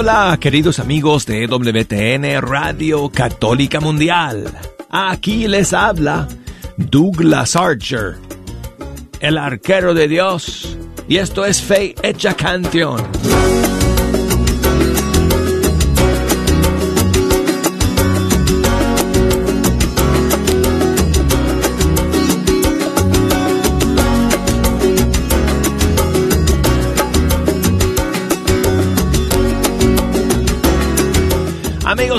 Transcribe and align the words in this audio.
Hola, 0.00 0.38
queridos 0.40 0.78
amigos 0.78 1.26
de 1.26 1.48
WTN 1.48 2.40
Radio 2.40 3.10
Católica 3.10 3.80
Mundial. 3.80 4.44
Aquí 4.88 5.48
les 5.48 5.72
habla 5.72 6.28
Douglas 6.76 7.56
Archer, 7.56 8.14
el 9.18 9.36
arquero 9.36 9.94
de 9.94 10.06
Dios, 10.06 10.78
y 11.08 11.16
esto 11.16 11.44
es 11.44 11.60
Fe 11.60 11.96
Hecha 12.00 12.34
Canción. 12.34 13.02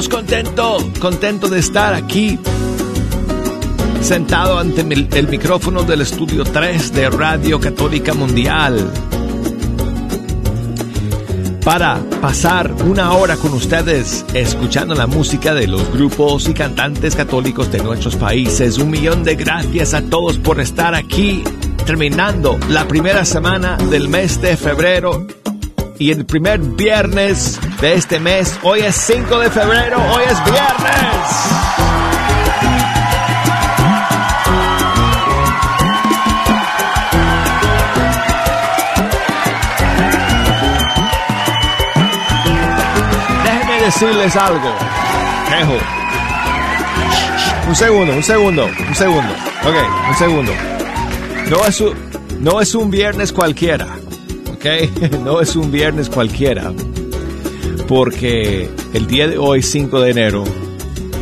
Contento, 0.07 0.77
contento 0.99 1.49
de 1.49 1.59
estar 1.59 1.93
aquí, 1.93 2.39
sentado 4.01 4.57
ante 4.57 4.81
el 4.81 5.27
micrófono 5.27 5.83
del 5.83 6.01
estudio 6.01 6.45
3 6.45 6.93
de 6.93 7.09
Radio 7.09 7.59
Católica 7.59 8.13
Mundial, 8.13 8.91
para 11.65 11.99
pasar 12.21 12.71
una 12.85 13.11
hora 13.11 13.35
con 13.35 13.53
ustedes 13.53 14.25
escuchando 14.33 14.95
la 14.95 15.05
música 15.05 15.53
de 15.53 15.67
los 15.67 15.91
grupos 15.91 16.47
y 16.47 16.53
cantantes 16.53 17.13
católicos 17.15 17.69
de 17.69 17.79
nuestros 17.83 18.15
países. 18.15 18.77
Un 18.77 18.91
millón 18.91 19.25
de 19.25 19.35
gracias 19.35 19.93
a 19.93 20.01
todos 20.01 20.37
por 20.37 20.61
estar 20.61 20.95
aquí, 20.95 21.43
terminando 21.85 22.57
la 22.69 22.87
primera 22.87 23.25
semana 23.25 23.75
del 23.75 24.07
mes 24.07 24.41
de 24.41 24.55
febrero 24.55 25.27
y 25.99 26.11
el 26.11 26.25
primer 26.25 26.59
viernes 26.59 27.59
de 27.81 27.93
este 27.93 28.19
mes. 28.19 28.57
Hoy 28.63 28.79
es 28.79 28.95
5 28.95 29.37
de 29.39 29.49
febrero, 29.49 29.97
hoy 29.97 30.23
es 30.23 30.43
viernes. 30.45 30.89
Déjenme 43.43 43.81
decirles 43.81 44.35
algo. 44.37 44.73
Dejo. 45.49 45.77
Un 47.67 47.75
segundo, 47.75 48.13
un 48.13 48.23
segundo, 48.23 48.65
un 48.65 48.95
segundo. 48.95 49.33
Ok, 49.63 49.75
un 50.09 50.15
segundo. 50.15 50.51
No 51.49 51.65
es 51.65 51.81
un, 51.81 51.93
no 52.39 52.61
es 52.61 52.73
un 52.73 52.89
viernes 52.89 53.33
cualquiera. 53.33 53.98
No 55.23 55.39
es 55.39 55.55
un 55.55 55.71
viernes 55.71 56.09
cualquiera, 56.09 56.73
porque 57.87 58.69
el 58.93 59.07
día 59.07 59.27
de 59.27 59.37
hoy, 59.37 59.61
5 59.61 60.01
de 60.01 60.11
enero, 60.11 60.43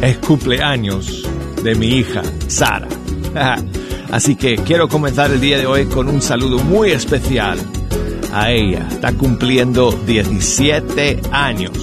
es 0.01 0.17
cumpleaños 0.17 1.23
de 1.63 1.75
mi 1.75 1.87
hija, 1.87 2.23
Sara. 2.47 2.87
Así 4.11 4.35
que 4.35 4.55
quiero 4.55 4.87
comenzar 4.87 5.31
el 5.31 5.39
día 5.39 5.57
de 5.59 5.67
hoy 5.67 5.85
con 5.85 6.07
un 6.07 6.21
saludo 6.21 6.59
muy 6.63 6.91
especial 6.91 7.59
a 8.33 8.51
ella. 8.51 8.87
Está 8.89 9.13
cumpliendo 9.13 9.91
17 9.91 11.21
años. 11.31 11.73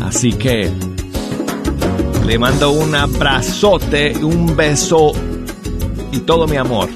Así 0.00 0.32
que 0.32 0.72
le 2.26 2.38
mando 2.38 2.72
un 2.72 2.94
abrazote, 2.96 4.16
un 4.24 4.56
beso 4.56 5.12
y 6.10 6.18
todo 6.20 6.48
mi 6.48 6.56
amor. 6.56 6.88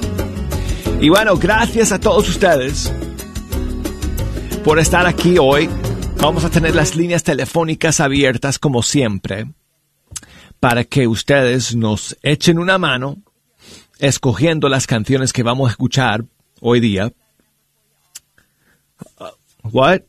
Y 1.01 1.11
bueno, 1.11 1.37
gracias 1.37 1.93
a 1.93 2.01
todos 2.01 2.29
ustedes 2.29 2.93
por 4.65 4.81
estar 4.81 5.07
aquí 5.07 5.39
hoy. 5.39 5.71
Vamos 6.21 6.45
a 6.45 6.51
tener 6.51 6.75
las 6.75 6.97
líneas 6.97 7.23
telefónicas 7.23 8.01
abiertas 8.01 8.59
como 8.59 8.83
siempre 8.83 9.47
para 10.59 10.83
que 10.83 11.07
ustedes 11.07 11.77
nos 11.77 12.17
echen 12.23 12.59
una 12.59 12.79
mano 12.79 13.19
escogiendo 14.01 14.69
las 14.69 14.89
canciones 14.89 15.33
que 15.33 15.45
vamos 15.45 15.69
a 15.69 15.71
escuchar 15.71 16.25
hoy 16.61 16.81
día. 16.81 17.13
Uh, 19.21 19.69
what? 19.71 20.01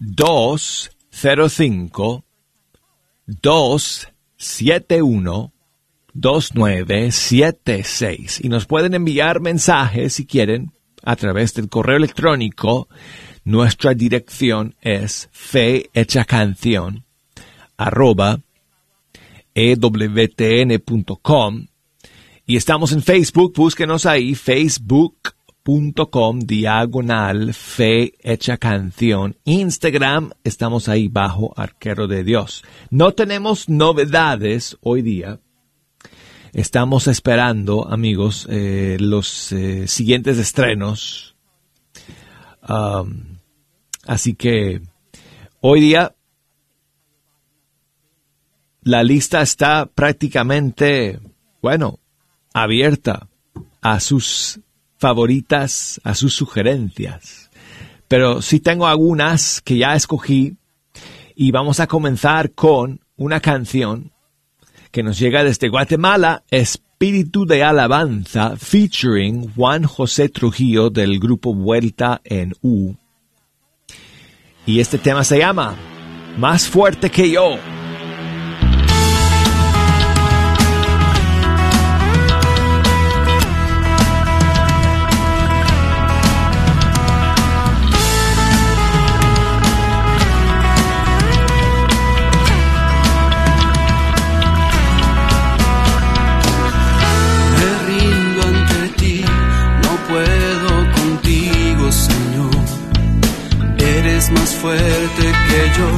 205 0.00 2.24
271 3.26 5.52
2976. 6.12 8.40
Y 8.42 8.48
nos 8.48 8.66
pueden 8.66 8.94
enviar 8.94 9.38
mensajes 9.38 10.14
si 10.14 10.26
quieren 10.26 10.72
a 11.04 11.14
través 11.14 11.54
del 11.54 11.68
correo 11.68 11.98
electrónico. 11.98 12.88
Nuestra 13.44 13.94
dirección 13.94 14.74
es 14.80 15.28
fe 15.30 15.88
canción 16.26 17.04
arroba 17.76 18.40
ewtn.com. 19.54 20.06
Y 22.46 22.56
estamos 22.56 22.92
en 22.92 23.02
Facebook, 23.02 23.52
búsquenos 23.54 24.06
ahí, 24.06 24.34
facebook.com 24.34 26.40
diagonal 26.40 27.54
fe 27.54 28.14
hecha 28.20 28.56
canción. 28.56 29.36
Instagram, 29.44 30.32
estamos 30.42 30.88
ahí 30.88 31.08
bajo 31.08 31.52
arquero 31.56 32.08
de 32.08 32.24
Dios. 32.24 32.64
No 32.90 33.12
tenemos 33.12 33.68
novedades 33.68 34.76
hoy 34.80 35.02
día. 35.02 35.38
Estamos 36.52 37.06
esperando, 37.06 37.88
amigos, 37.88 38.48
eh, 38.50 38.96
los 38.98 39.52
eh, 39.52 39.86
siguientes 39.86 40.38
estrenos. 40.38 41.36
Um, 42.68 43.38
así 44.06 44.34
que 44.34 44.82
hoy 45.60 45.80
día 45.80 46.16
la 48.82 49.02
lista 49.02 49.42
está 49.42 49.86
prácticamente, 49.86 51.20
bueno, 51.62 51.98
abierta 52.52 53.28
a 53.80 54.00
sus 54.00 54.60
favoritas, 54.98 56.00
a 56.04 56.14
sus 56.14 56.34
sugerencias. 56.34 57.50
Pero 58.08 58.42
sí 58.42 58.60
tengo 58.60 58.86
algunas 58.86 59.60
que 59.60 59.78
ya 59.78 59.94
escogí 59.94 60.56
y 61.34 61.52
vamos 61.52 61.80
a 61.80 61.86
comenzar 61.86 62.52
con 62.52 63.00
una 63.16 63.40
canción 63.40 64.12
que 64.90 65.02
nos 65.02 65.18
llega 65.18 65.44
desde 65.44 65.68
Guatemala, 65.68 66.42
Espíritu 66.50 67.46
de 67.46 67.62
Alabanza, 67.62 68.56
featuring 68.56 69.54
Juan 69.54 69.84
José 69.84 70.28
Trujillo 70.28 70.90
del 70.90 71.20
grupo 71.20 71.54
Vuelta 71.54 72.20
en 72.24 72.54
U. 72.62 72.94
Y 74.66 74.80
este 74.80 74.98
tema 74.98 75.24
se 75.24 75.38
llama 75.38 75.76
Más 76.36 76.68
fuerte 76.68 77.10
que 77.10 77.30
yo. 77.30 77.58
Fuerte 104.62 105.22
que 105.48 105.60
yo, 105.78 105.88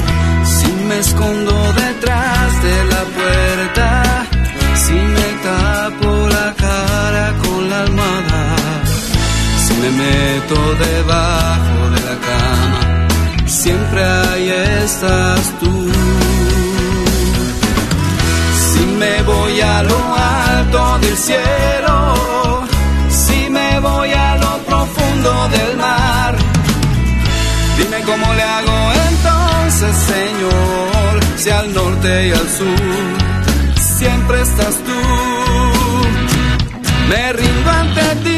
si 0.44 0.72
me 0.88 0.98
escondo 0.98 1.72
detrás 1.72 2.62
de 2.62 2.84
la 2.92 3.02
puerta, 3.18 4.26
si 4.74 4.94
me 4.94 5.28
tapo 5.48 6.28
la 6.28 6.54
cara 6.54 7.34
con 7.42 7.70
la 7.70 7.80
almohada, 7.80 8.44
si 9.64 9.74
me 9.74 9.90
meto 9.90 10.56
debajo 10.86 11.90
de 11.94 12.00
la 12.08 12.16
cama, 12.26 12.72
estás 14.84 15.52
tú. 15.60 15.90
Si 18.70 18.80
me 19.00 19.22
voy 19.22 19.60
a 19.60 19.82
lo 19.82 19.98
alto 20.14 20.98
del 21.00 21.16
cielo, 21.16 22.41
cómo 28.12 28.34
le 28.34 28.42
hago 28.42 28.92
entonces, 29.10 29.96
Señor, 30.12 31.20
si 31.36 31.50
al 31.50 31.72
norte 31.72 32.28
y 32.28 32.32
al 32.32 32.48
sur 32.58 33.22
siempre 33.98 34.42
estás 34.42 34.74
tú. 34.86 35.00
Me 37.08 37.32
rindo 37.32 37.70
ante 37.70 38.02
ti. 38.24 38.31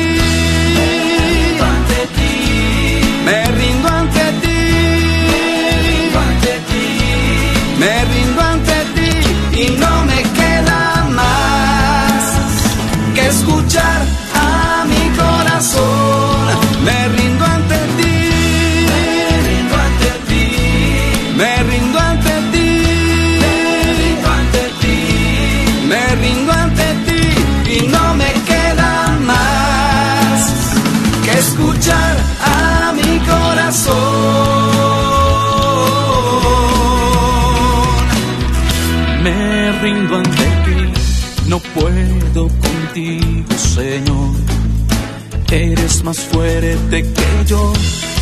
Fuerte 46.74 47.02
que 47.02 47.44
yo, 47.46 47.72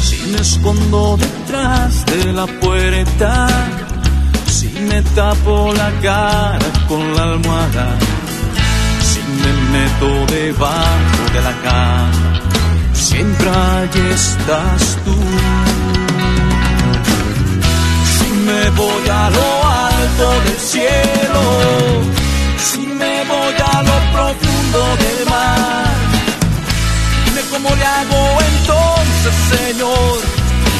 si 0.03 0.17
me 0.31 0.41
escondo 0.41 1.17
detrás 1.17 2.05
de 2.07 2.33
la 2.33 2.47
puerta, 2.47 3.49
si 4.47 4.69
me 4.89 5.03
tapo 5.15 5.73
la 5.73 5.91
cara 6.01 6.59
con 6.89 7.15
la 7.15 7.23
almohada, 7.23 7.97
si 9.01 9.21
me 9.41 9.53
meto 9.75 10.33
debajo 10.33 11.23
de 11.35 11.41
la 11.43 11.55
cama, 11.63 12.11
siempre 12.93 13.49
allí 13.49 14.11
estás 14.13 14.99
tú. 15.05 15.17
Si 18.15 18.33
me 18.47 18.71
voy 18.71 19.09
a 19.09 19.31
lo 19.31 19.49
alto 19.89 20.27
del 20.45 20.61
cielo, 20.73 21.45
si 22.59 22.81
me 22.87 23.25
voy 23.25 23.55
a 23.73 23.83
lo 23.89 23.97
profundo 24.13 24.81
del 25.03 25.27
mar, 25.31 26.02
cómo 27.53 27.69
le 27.77 27.85
hago 27.85 28.39
entonces, 28.51 29.35
Señor, 29.53 30.21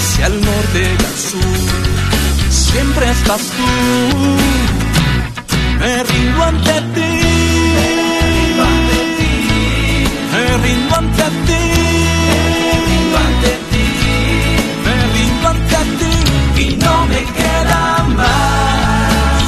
si 0.01 0.23
al 0.23 0.41
norte 0.41 0.81
y 0.81 1.05
al 1.05 1.19
sur 1.19 1.93
siempre 2.51 3.11
estás 3.11 3.43
tú. 3.57 3.69
Me 5.81 6.03
rindo 6.05 6.43
ante 6.45 6.73
ti. 6.95 7.13
Me 7.77 7.89
rindo 8.27 8.63
ante 8.73 8.99
ti. 9.19 9.33
Me 10.33 10.45
rindo 10.65 10.95
ante 10.97 11.25
ti. 11.35 11.43
Y 16.63 16.77
no 16.77 17.07
me 17.07 17.23
queda 17.39 17.83
más 18.17 19.43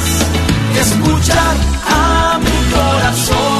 que 0.73 0.79
escuchar 0.81 1.55
a 1.87 2.39
mi 2.39 2.57
corazón. 2.73 3.54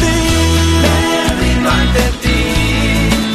Ti. 0.00 0.16
Me 0.82 0.96
rindo 1.40 1.70
ante 1.70 2.04
ti. 2.22 2.40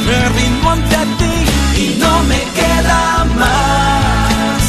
Me 0.06 0.18
rindo 0.36 0.66
ante 0.70 1.00
ti. 1.18 1.34
Y 1.82 1.86
no 1.98 2.12
me 2.24 2.40
queda 2.58 3.24
más 3.38 4.62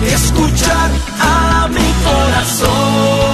que 0.00 0.08
escuchar 0.14 0.90
a 1.20 1.68
mi 1.68 1.88
corazón. 2.04 3.26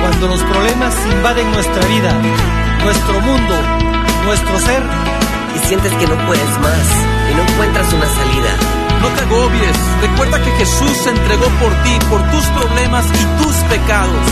Cuando 0.00 0.28
los 0.28 0.42
problemas 0.44 0.94
invaden 1.12 1.50
nuestra 1.52 1.84
vida, 1.86 2.12
nuestro 2.84 3.20
mundo, 3.20 3.54
nuestro 4.24 4.60
ser, 4.60 4.82
y 5.56 5.66
sientes 5.66 5.92
que 5.94 6.06
no 6.06 6.16
puedes 6.26 6.58
más 6.60 6.86
y 7.30 7.34
no 7.34 7.42
encuentras 7.42 7.92
una 7.92 8.06
salida. 8.06 8.75
No 9.02 9.08
te 9.08 9.22
agobies, 9.22 9.76
recuerda 10.00 10.42
que 10.42 10.50
Jesús 10.52 10.96
se 11.04 11.10
entregó 11.10 11.46
por 11.60 11.72
ti, 11.82 11.98
por 12.10 12.22
tus 12.30 12.44
problemas 12.46 13.04
y 13.06 13.42
tus 13.42 13.54
pecados. 13.68 14.26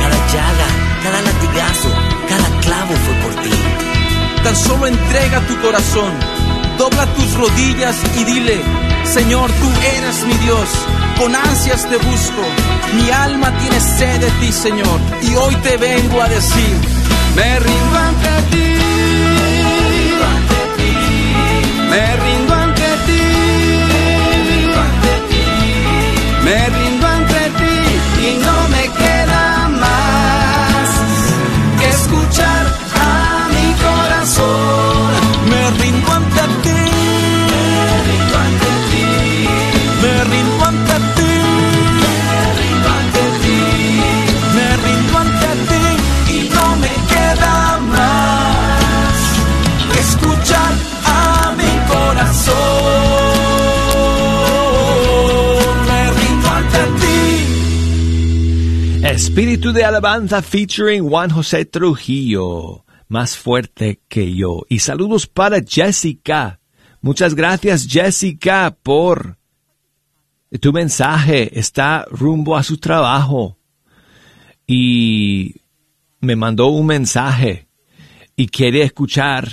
Cada 0.00 0.18
llaga, 0.32 0.68
cada 1.02 1.22
latigazo, 1.22 1.90
cada 2.28 2.60
clavo 2.60 2.94
fue 3.04 3.14
por 3.22 3.42
ti. 3.42 3.50
Tan 4.42 4.56
solo 4.56 4.86
entrega 4.86 5.40
tu 5.46 5.60
corazón, 5.60 6.12
dobla 6.78 7.06
tus 7.14 7.34
rodillas 7.34 7.96
y 8.16 8.24
dile, 8.24 8.60
Señor, 9.04 9.50
tú 9.50 9.66
eres 9.96 10.24
mi 10.24 10.34
Dios, 10.44 10.68
con 11.18 11.34
ansias 11.34 11.88
te 11.88 11.96
busco, 11.96 12.42
mi 12.94 13.10
alma 13.10 13.50
tiene 13.58 13.80
sed 13.80 14.20
de 14.20 14.30
ti, 14.40 14.52
Señor, 14.52 15.00
y 15.22 15.34
hoy 15.36 15.54
te 15.56 15.76
vengo 15.76 16.22
a 16.22 16.28
decir, 16.28 16.76
Me 17.34 17.58
rindo 17.60 17.98
ante 17.98 18.28
ti. 18.50 18.78
Me 21.90 22.16
rindo 22.16 22.27
Espíritu 59.38 59.72
de 59.72 59.84
alabanza 59.84 60.42
featuring 60.42 61.08
Juan 61.08 61.30
José 61.30 61.64
Trujillo, 61.64 62.84
más 63.06 63.36
fuerte 63.36 64.00
que 64.08 64.34
yo. 64.34 64.66
Y 64.68 64.80
saludos 64.80 65.28
para 65.28 65.60
Jessica. 65.64 66.58
Muchas 67.00 67.36
gracias 67.36 67.86
Jessica 67.88 68.76
por 68.82 69.38
tu 70.60 70.72
mensaje. 70.72 71.56
Está 71.56 72.04
rumbo 72.10 72.56
a 72.56 72.64
su 72.64 72.78
trabajo. 72.78 73.56
Y 74.66 75.54
me 76.18 76.34
mandó 76.34 76.66
un 76.66 76.86
mensaje 76.86 77.68
y 78.34 78.48
quiere 78.48 78.82
escuchar 78.82 79.48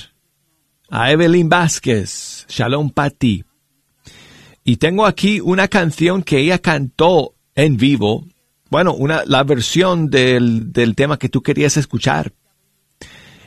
a 0.89 1.12
Evelyn 1.12 1.48
Vázquez. 1.48 2.48
Shalom 2.50 2.89
Pati. 2.89 3.46
Y 4.63 4.77
tengo 4.77 5.06
aquí 5.06 5.39
una 5.42 5.68
canción 5.68 6.24
que 6.24 6.39
ella 6.39 6.58
cantó 6.58 7.36
en 7.54 7.77
vivo. 7.77 8.25
Bueno, 8.69 8.93
una, 8.93 9.24
la 9.25 9.43
versión 9.43 10.10
del, 10.10 10.72
del 10.74 10.95
tema 10.95 11.17
que 11.17 11.29
tú 11.29 11.41
querías 11.41 11.77
escuchar. 11.77 12.34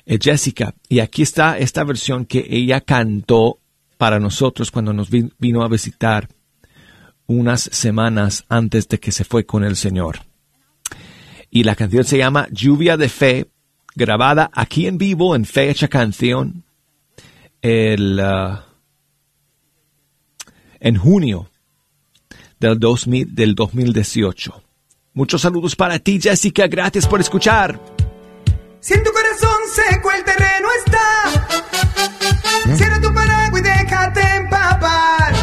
Eh, 0.07 0.19
Jessica. 0.23 0.75
Y 0.89 1.01
aquí 1.01 1.23
está 1.23 1.59
esta 1.59 1.85
versión 1.85 2.25
que 2.25 2.47
ella 2.49 2.81
cantó 2.81 3.59
para 3.99 4.19
nosotros 4.21 4.71
cuando 4.71 4.93
nos 4.93 5.11
vi- 5.11 5.31
vino 5.39 5.63
a 5.63 5.69
visitar 5.69 6.29
unas 7.27 7.61
semanas 7.63 8.45
antes 8.49 8.89
de 8.89 8.99
que 9.01 9.13
se 9.13 9.25
fue 9.25 9.45
con 9.45 9.65
el 9.65 9.77
Señor. 9.77 10.21
Y 11.51 11.65
la 11.65 11.75
canción 11.75 12.05
se 12.05 12.17
llama 12.17 12.47
Lluvia 12.51 12.97
de 12.97 13.09
Fe, 13.09 13.51
grabada 13.95 14.51
aquí 14.55 14.87
en 14.87 14.97
vivo 14.99 15.35
en 15.35 15.45
Fecha 15.45 15.89
Canción 15.89 16.63
el, 17.61 18.19
ah, 18.21 18.65
en 20.81 20.97
junio 20.97 21.51
del, 22.61 22.79
2000, 22.79 23.35
del 23.35 23.55
2018. 23.55 24.63
Muchos 25.19 25.43
saludos 25.43 25.75
para 25.75 25.99
ti, 25.99 26.21
Jessica. 26.23 26.69
Gracias 26.69 27.05
por 27.05 27.21
escuchar. 27.21 27.81
Si 28.79 28.95
en 28.95 29.03
tu 29.03 29.11
corazón 29.11 29.59
seco 29.75 30.13
el 30.13 30.23
terreno 30.23 30.69
está, 30.85 32.77
cierra 32.77 33.01
tu 33.01 33.13
paraguas 33.13 33.61
y 33.61 33.65
déjate 33.65 34.21
empapar. 34.37 35.35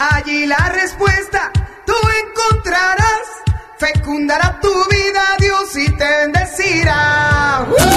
Allí 0.00 0.46
la 0.46 0.68
respuesta 0.70 1.52
tú 1.86 1.94
encontrarás, 2.26 3.22
fecundará 3.78 4.58
tu 4.60 4.74
vida, 4.90 5.22
Dios 5.38 5.76
y 5.76 5.88
te 5.92 6.04
bendecirá. 6.04 7.68
¡Uh! 7.70 7.95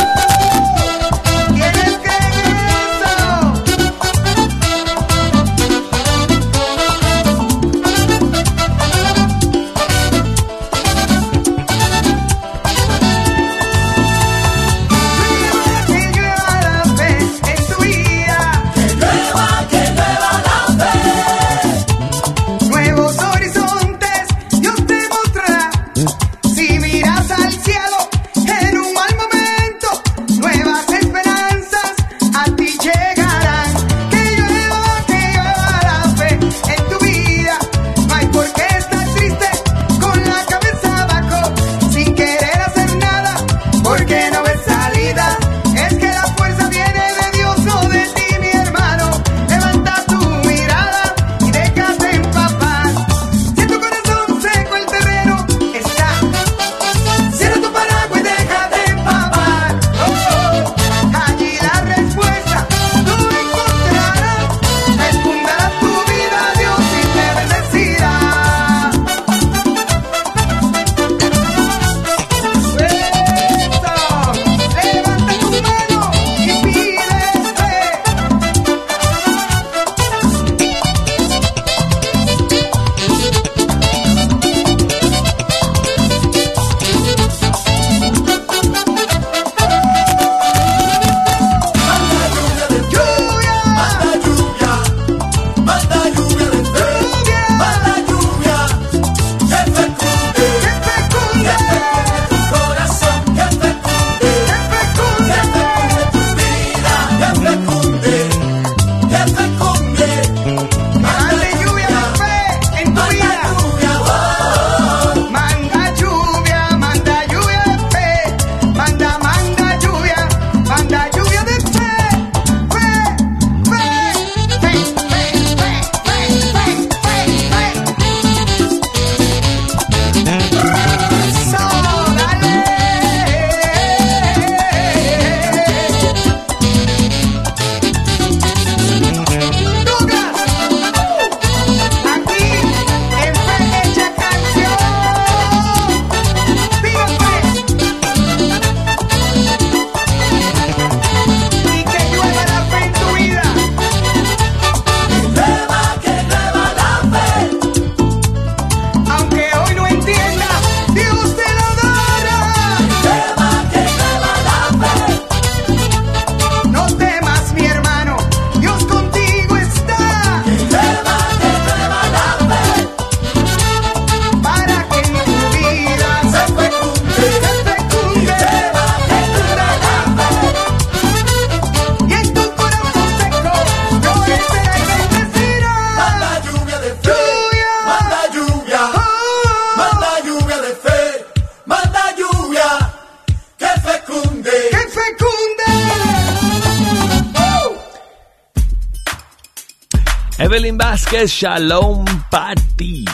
Evelyn 201.09 201.25
Vázquez, 201.25 201.31
Shalom 201.31 202.05
Pati. 202.29 203.05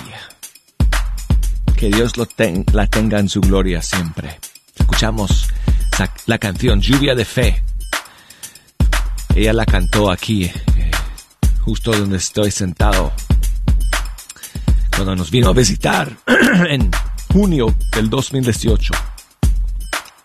Que 1.77 1.87
Dios 1.89 2.13
la 2.17 2.87
tenga 2.87 3.19
en 3.19 3.29
su 3.29 3.41
gloria 3.41 3.81
siempre. 3.81 4.39
Escuchamos 4.77 5.47
la, 5.99 6.11
la 6.25 6.37
canción 6.37 6.81
Lluvia 6.81 7.15
de 7.15 7.25
Fe. 7.25 7.63
Ella 9.35 9.53
la 9.53 9.65
cantó 9.65 10.11
aquí, 10.11 10.45
eh, 10.45 10.91
justo 11.61 11.91
donde 11.91 12.17
estoy 12.17 12.51
sentado, 12.51 13.11
cuando 14.95 15.15
nos 15.15 15.31
vino 15.31 15.49
a 15.49 15.53
visitar 15.53 16.17
en 16.69 16.89
junio 17.31 17.75
del 17.91 18.09
2018. 18.09 18.93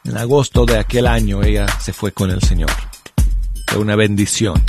En 0.05 0.17
agosto 0.17 0.65
de 0.65 0.79
aquel 0.79 1.07
año 1.07 1.43
ella 1.43 1.67
se 1.81 1.93
fue 1.93 2.13
con 2.13 2.31
el 2.31 2.43
Señor. 2.43 2.71
Fue 3.67 3.79
una 3.79 3.97
bendición. 3.97 4.63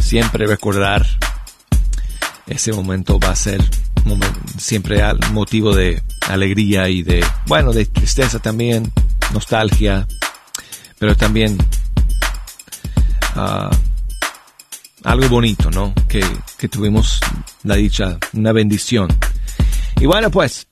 Siempre 0.00 0.46
recordar 0.46 1.06
ese 2.46 2.72
momento 2.72 3.18
va 3.18 3.30
a 3.30 3.36
ser 3.36 3.62
siempre 4.58 5.02
motivo 5.32 5.74
de 5.74 6.02
alegría 6.28 6.88
y 6.88 7.02
de, 7.02 7.24
bueno, 7.46 7.72
de 7.72 7.86
tristeza 7.86 8.38
también, 8.38 8.92
nostalgia, 9.32 10.06
pero 10.98 11.16
también 11.16 11.56
ah, 13.34 13.70
algo 15.04 15.28
bonito, 15.28 15.70
¿no? 15.70 15.94
Que, 16.08 16.24
que 16.58 16.68
tuvimos 16.68 17.20
la 17.62 17.76
dicha, 17.76 18.18
una 18.32 18.52
bendición. 18.52 19.08
Y 20.00 20.06
bueno, 20.06 20.30
pues, 20.30 20.66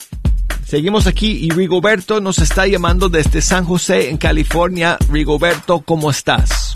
seguimos 0.67 1.07
aquí 1.07 1.39
y 1.47 1.51
Rigoberto 1.51 2.21
nos 2.21 2.39
está 2.39 2.67
llamando 2.67 3.09
desde 3.09 3.41
San 3.41 3.65
José, 3.65 4.11
en 4.11 4.19
California. 4.19 4.99
Rigoberto, 5.11 5.81
¿cómo 5.81 6.11
estás? 6.11 6.72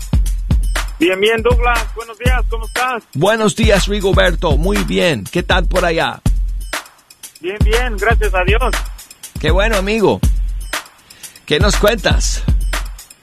Bien, 0.99 1.19
bien, 1.19 1.41
Douglas. 1.43 1.87
Buenos 1.95 2.17
días, 2.17 2.41
¿cómo 2.49 2.65
estás? 2.65 3.03
Buenos 3.13 3.55
días, 3.55 3.87
Rigoberto. 3.87 4.57
Muy 4.57 4.77
bien. 4.83 5.23
¿Qué 5.31 5.43
tal 5.43 5.67
por 5.67 5.85
allá? 5.85 6.21
Bien, 7.39 7.57
bien, 7.63 7.95
gracias 7.97 8.33
a 8.33 8.43
Dios. 8.43 8.73
Qué 9.39 9.51
bueno, 9.51 9.77
amigo. 9.77 10.19
¿Qué 11.45 11.59
nos 11.59 11.75
cuentas? 11.77 12.43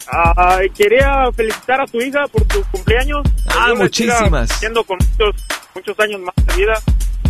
Ah, 0.07 0.61
quería 0.76 1.31
felicitar 1.35 1.81
a 1.81 1.87
tu 1.87 2.00
hija 2.00 2.26
por 2.28 2.45
tu 2.45 2.62
cumpleaños. 2.71 3.23
Ah, 3.47 3.73
muchísimas. 3.76 4.50
Siendo 4.52 4.85
con 4.85 4.99
muchos, 4.99 5.43
muchos 5.75 5.99
años 5.99 6.21
más 6.21 6.47
de 6.47 6.54
vida. 6.54 6.75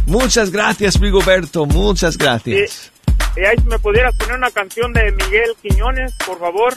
Muchas 0.07 0.51
gracias, 0.51 1.01
Rigoberto. 1.01 1.65
Muchas 1.65 2.19
gracias. 2.19 2.93
Y 3.37 3.41
ahí 3.41 3.57
si 3.57 3.65
me 3.67 3.79
pudieras 3.79 4.15
poner 4.17 4.37
una 4.37 4.51
canción 4.51 4.93
de 4.93 5.11
Miguel 5.13 5.57
Quiñones, 5.63 6.13
por 6.27 6.39
favor. 6.39 6.75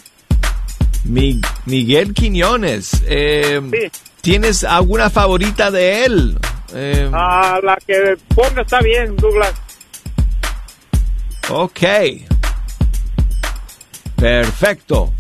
Mi- 1.08 1.40
Miguel 1.66 2.14
Quiñones. 2.14 3.02
eh, 3.08 3.62
Sí. 3.72 3.92
¿Tienes 4.22 4.64
alguna 4.64 5.10
favorita 5.10 5.72
de 5.72 6.06
él? 6.06 6.38
Eh, 6.74 7.10
Ah, 7.14 7.60
la 7.64 7.78
que 7.78 8.18
ponga 8.36 8.62
está 8.64 8.80
bien, 8.82 9.16
Douglas. 9.16 9.54
Ok. 11.50 11.80
Perfecto. 14.18 15.14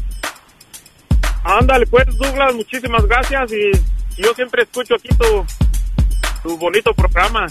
Ándale, 1.44 1.86
pues, 1.88 2.06
Douglas, 2.17 2.53
muchísimas 2.56 3.06
gracias. 3.06 3.51
Y 3.53 3.72
yo 4.22 4.34
siempre 4.34 4.63
escucho 4.63 4.96
aquí 4.96 5.10
tu, 5.10 5.46
tu 6.44 6.58
bonito 6.58 6.94
programa 6.94 7.48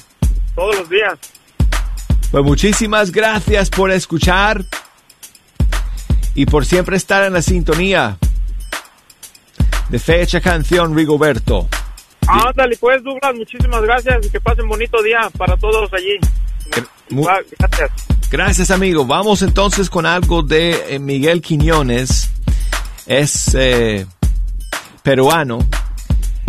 todos 0.54 0.76
los 0.76 0.90
días. 0.90 1.18
Pues 2.30 2.44
muchísimas 2.44 3.12
gracias 3.12 3.70
por 3.70 3.90
escuchar 3.90 4.64
y 6.34 6.44
por 6.44 6.66
siempre 6.66 6.96
estar 6.96 7.24
en 7.24 7.32
la 7.32 7.40
sintonía 7.40 8.18
de 9.88 9.98
Fecha 9.98 10.40
Canción 10.40 10.94
Rigoberto. 10.94 11.68
Ándale, 12.26 12.76
pues, 12.78 13.02
Douglas, 13.04 13.34
muchísimas 13.36 13.82
gracias 13.82 14.26
y 14.26 14.30
que 14.30 14.40
pasen 14.40 14.68
bonito 14.68 15.00
día 15.02 15.30
para 15.38 15.56
todos 15.56 15.92
allí. 15.92 16.18
Ah, 17.28 17.38
Gracias. 17.58 17.90
Gracias, 18.30 18.70
amigo. 18.72 19.06
Vamos 19.06 19.42
entonces 19.42 19.88
con 19.88 20.06
algo 20.06 20.42
de 20.42 20.94
eh, 20.94 20.98
Miguel 20.98 21.40
Quiñones. 21.40 22.30
Es 23.06 23.54
eh, 23.54 24.06
peruano. 25.04 25.60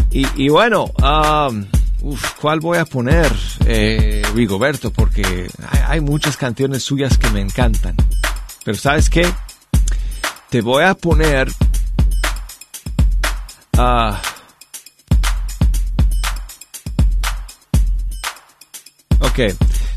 Y, 0.09 0.25
y 0.35 0.49
bueno, 0.49 0.85
um, 0.85 1.65
uf, 2.01 2.33
¿cuál 2.41 2.59
voy 2.59 2.79
a 2.79 2.85
poner, 2.85 3.31
eh, 3.67 4.23
Rigoberto? 4.33 4.91
Porque 4.91 5.47
hay, 5.69 5.79
hay 5.87 5.99
muchas 5.99 6.35
canciones 6.37 6.81
suyas 6.81 7.19
que 7.19 7.29
me 7.29 7.41
encantan. 7.41 7.95
Pero 8.65 8.77
¿sabes 8.77 9.09
qué? 9.09 9.31
Te 10.49 10.61
voy 10.61 10.83
a 10.83 10.95
poner... 10.95 11.49
ah, 13.77 14.21
Ok, 19.19 19.39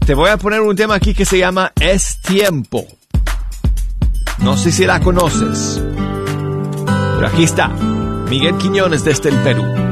te 0.04 0.14
voy 0.14 0.28
a 0.28 0.36
poner 0.36 0.60
un 0.60 0.76
tema 0.76 0.94
aquí 0.94 1.14
que 1.14 1.24
se 1.24 1.38
llama 1.38 1.72
Es 1.80 2.20
Tiempo. 2.20 2.86
No 4.38 4.56
sé 4.56 4.70
si 4.70 4.84
la 4.84 5.00
conoces, 5.00 5.80
pero 7.14 7.26
aquí 7.26 7.44
está, 7.44 7.68
Miguel 8.28 8.56
Quiñones 8.58 9.04
desde 9.04 9.30
el 9.30 9.36
Perú. 9.36 9.89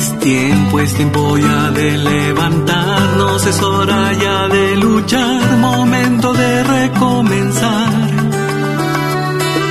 Es 0.00 0.18
tiempo, 0.18 0.80
es 0.80 0.94
tiempo 0.94 1.36
ya 1.36 1.70
de 1.72 1.98
levantarnos, 1.98 3.46
es 3.46 3.60
hora 3.60 4.14
ya 4.14 4.48
de 4.48 4.76
luchar, 4.76 5.58
momento 5.58 6.32
de 6.32 6.64
recomenzar. 6.64 7.92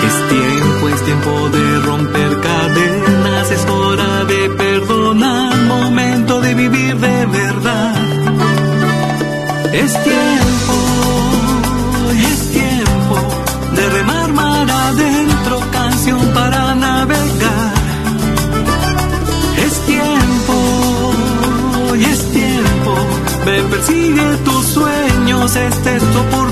Es 0.07 0.15
tiempo, 0.35 0.89
es 0.89 1.01
tiempo 1.01 1.49
de 1.49 1.79
romper 1.79 2.41
cadenas, 2.41 3.49
es 3.49 3.65
hora 3.71 4.23
de 4.25 4.49
perdonar, 4.51 5.57
momento 5.63 6.39
de 6.41 6.53
vivir 6.53 6.95
de 6.97 7.25
verdad. 7.25 7.95
Es 9.73 9.91
tiempo, 10.03 10.38
Persigue 23.89 24.37
tus 24.45 24.65
sueños, 24.65 25.55
esta 25.55 25.95
es 25.95 26.03
tu 26.03 26.19
oportunidad. 26.19 26.48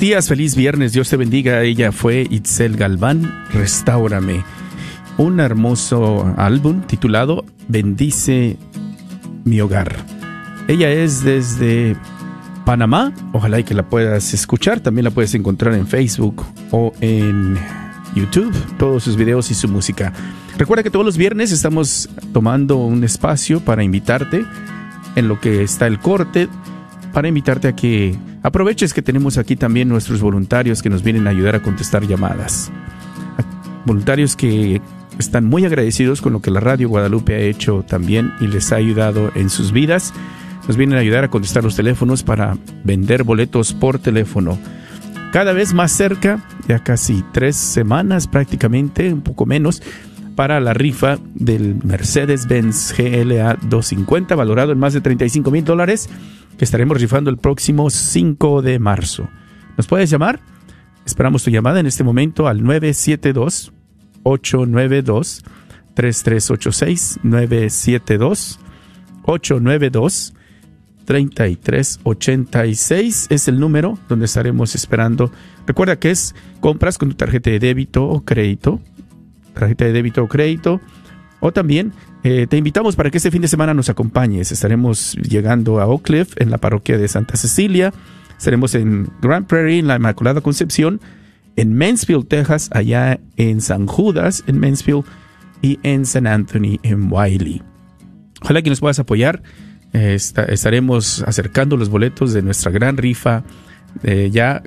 Días, 0.00 0.28
feliz 0.28 0.54
viernes, 0.54 0.92
Dios 0.92 1.08
te 1.08 1.16
bendiga. 1.16 1.60
Ella 1.64 1.90
fue 1.90 2.24
Itzel 2.30 2.76
Galván, 2.76 3.46
Restáurame. 3.52 4.44
Un 5.16 5.40
hermoso 5.40 6.34
álbum 6.36 6.82
titulado 6.82 7.44
Bendice 7.66 8.56
mi 9.42 9.60
hogar. 9.60 9.96
Ella 10.68 10.92
es 10.92 11.24
desde 11.24 11.96
Panamá, 12.64 13.12
ojalá 13.32 13.58
y 13.58 13.64
que 13.64 13.74
la 13.74 13.88
puedas 13.88 14.32
escuchar, 14.34 14.78
también 14.78 15.04
la 15.04 15.10
puedes 15.10 15.34
encontrar 15.34 15.74
en 15.74 15.88
Facebook 15.88 16.46
o 16.70 16.92
en 17.00 17.58
YouTube, 18.14 18.54
todos 18.78 19.02
sus 19.02 19.16
videos 19.16 19.50
y 19.50 19.54
su 19.54 19.66
música. 19.66 20.12
Recuerda 20.58 20.84
que 20.84 20.90
todos 20.90 21.04
los 21.04 21.16
viernes 21.16 21.50
estamos 21.50 22.08
tomando 22.32 22.76
un 22.76 23.02
espacio 23.02 23.58
para 23.64 23.82
invitarte 23.82 24.44
en 25.16 25.26
lo 25.26 25.40
que 25.40 25.64
está 25.64 25.88
el 25.88 25.98
corte, 25.98 26.48
para 27.18 27.26
invitarte 27.26 27.66
a 27.66 27.74
que 27.74 28.14
aproveches 28.44 28.94
que 28.94 29.02
tenemos 29.02 29.38
aquí 29.38 29.56
también 29.56 29.88
nuestros 29.88 30.20
voluntarios 30.20 30.82
que 30.82 30.88
nos 30.88 31.02
vienen 31.02 31.26
a 31.26 31.30
ayudar 31.30 31.56
a 31.56 31.62
contestar 31.64 32.06
llamadas. 32.06 32.70
Voluntarios 33.84 34.36
que 34.36 34.80
están 35.18 35.44
muy 35.44 35.64
agradecidos 35.64 36.20
con 36.20 36.32
lo 36.32 36.40
que 36.40 36.52
la 36.52 36.60
Radio 36.60 36.88
Guadalupe 36.88 37.34
ha 37.34 37.40
hecho 37.40 37.82
también 37.82 38.32
y 38.40 38.46
les 38.46 38.70
ha 38.70 38.76
ayudado 38.76 39.32
en 39.34 39.50
sus 39.50 39.72
vidas. 39.72 40.14
Nos 40.68 40.76
vienen 40.76 40.96
a 40.96 41.00
ayudar 41.00 41.24
a 41.24 41.28
contestar 41.28 41.64
los 41.64 41.74
teléfonos 41.74 42.22
para 42.22 42.56
vender 42.84 43.24
boletos 43.24 43.72
por 43.72 43.98
teléfono. 43.98 44.56
Cada 45.32 45.52
vez 45.52 45.74
más 45.74 45.90
cerca, 45.90 46.44
ya 46.68 46.84
casi 46.84 47.24
tres 47.32 47.56
semanas 47.56 48.28
prácticamente, 48.28 49.12
un 49.12 49.22
poco 49.22 49.44
menos, 49.44 49.82
para 50.38 50.60
la 50.60 50.72
rifa 50.72 51.18
del 51.34 51.82
Mercedes-Benz 51.82 52.94
GLA 52.96 53.54
250, 53.54 54.36
valorado 54.36 54.70
en 54.70 54.78
más 54.78 54.92
de 54.92 55.00
35 55.00 55.50
mil 55.50 55.64
dólares, 55.64 56.08
que 56.56 56.64
estaremos 56.64 57.00
rifando 57.00 57.28
el 57.28 57.38
próximo 57.38 57.90
5 57.90 58.62
de 58.62 58.78
marzo. 58.78 59.28
¿Nos 59.76 59.88
puedes 59.88 60.10
llamar? 60.10 60.38
Esperamos 61.04 61.42
tu 61.42 61.50
llamada 61.50 61.80
en 61.80 61.86
este 61.86 62.04
momento 62.04 62.46
al 62.46 62.62
972 62.62 63.72
892 64.22 65.42
3386 65.94 67.18
972 67.24 68.60
892 69.24 70.34
3386 71.04 73.26
es 73.28 73.48
el 73.48 73.58
número 73.58 73.98
donde 74.08 74.26
estaremos 74.26 74.76
esperando. 74.76 75.32
Recuerda 75.66 75.98
que 75.98 76.12
es 76.12 76.36
compras 76.60 76.96
con 76.96 77.08
tu 77.08 77.16
tarjeta 77.16 77.50
de 77.50 77.58
débito 77.58 78.04
o 78.04 78.24
crédito, 78.24 78.80
tarjeta 79.58 79.84
de 79.84 79.92
débito 79.92 80.22
o 80.22 80.28
crédito, 80.28 80.80
o 81.40 81.52
también 81.52 81.92
eh, 82.24 82.46
te 82.48 82.56
invitamos 82.56 82.96
para 82.96 83.10
que 83.10 83.18
este 83.18 83.30
fin 83.30 83.42
de 83.42 83.48
semana 83.48 83.74
nos 83.74 83.88
acompañes. 83.88 84.50
Estaremos 84.52 85.14
llegando 85.16 85.80
a 85.80 85.86
Oak 85.86 86.02
Cliff 86.02 86.34
en 86.36 86.50
la 86.50 86.58
parroquia 86.58 86.98
de 86.98 87.08
Santa 87.08 87.36
Cecilia. 87.36 87.92
Estaremos 88.36 88.74
en 88.74 89.08
Grand 89.20 89.46
Prairie, 89.46 89.78
en 89.78 89.86
la 89.86 89.96
Inmaculada 89.96 90.40
Concepción, 90.40 91.00
en 91.56 91.76
Mansfield, 91.76 92.28
Texas, 92.28 92.70
allá 92.72 93.20
en 93.36 93.60
San 93.60 93.86
Judas, 93.86 94.44
en 94.46 94.60
Mansfield, 94.60 95.04
y 95.62 95.78
en 95.82 96.06
San 96.06 96.26
Anthony, 96.26 96.78
en 96.82 97.12
Wiley. 97.12 97.62
Ojalá 98.42 98.62
que 98.62 98.70
nos 98.70 98.80
puedas 98.80 98.98
apoyar. 98.98 99.42
Eh, 99.92 100.14
estaremos 100.14 101.22
acercando 101.22 101.76
los 101.76 101.88
boletos 101.88 102.32
de 102.32 102.42
nuestra 102.42 102.70
gran 102.70 102.96
rifa, 102.96 103.42
eh, 104.02 104.30
ya 104.32 104.62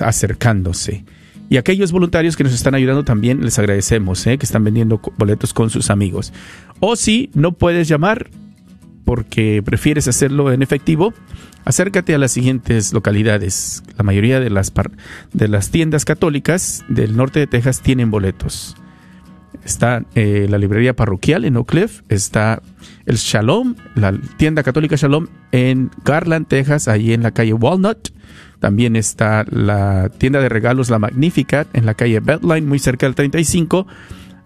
acercándose. 0.00 1.04
Y 1.48 1.58
aquellos 1.58 1.92
voluntarios 1.92 2.36
que 2.36 2.44
nos 2.44 2.52
están 2.52 2.74
ayudando 2.74 3.04
también 3.04 3.44
les 3.44 3.58
agradecemos, 3.58 4.26
eh, 4.26 4.38
que 4.38 4.46
están 4.46 4.64
vendiendo 4.64 5.00
boletos 5.16 5.54
con 5.54 5.70
sus 5.70 5.90
amigos. 5.90 6.32
O 6.80 6.96
si 6.96 7.30
no 7.34 7.52
puedes 7.52 7.88
llamar 7.88 8.30
porque 9.04 9.62
prefieres 9.64 10.08
hacerlo 10.08 10.52
en 10.52 10.62
efectivo, 10.62 11.14
acércate 11.64 12.14
a 12.14 12.18
las 12.18 12.32
siguientes 12.32 12.92
localidades. 12.92 13.84
La 13.96 14.02
mayoría 14.02 14.40
de 14.40 14.50
las, 14.50 14.72
de 15.32 15.48
las 15.48 15.70
tiendas 15.70 16.04
católicas 16.04 16.84
del 16.88 17.16
norte 17.16 17.38
de 17.38 17.46
Texas 17.46 17.80
tienen 17.80 18.10
boletos. 18.10 18.76
Está 19.64 20.04
eh, 20.14 20.46
la 20.50 20.58
librería 20.58 20.94
parroquial 20.94 21.44
en 21.44 21.56
Oak 21.56 21.70
Cliff, 21.70 22.02
está 22.08 22.62
el 23.06 23.16
Shalom, 23.16 23.76
la 23.94 24.12
tienda 24.36 24.62
católica 24.62 24.96
Shalom 24.96 25.28
en 25.52 25.90
Garland, 26.04 26.46
Texas, 26.48 26.88
ahí 26.88 27.12
en 27.12 27.22
la 27.22 27.30
calle 27.30 27.52
Walnut. 27.52 28.10
También 28.60 28.96
está 28.96 29.44
la 29.50 30.08
tienda 30.08 30.40
de 30.40 30.48
regalos 30.48 30.90
La 30.90 30.98
Magnificat 30.98 31.68
en 31.74 31.86
la 31.86 31.94
calle 31.94 32.20
Beltline, 32.20 32.66
muy 32.66 32.78
cerca 32.78 33.06
del 33.06 33.14
35. 33.14 33.86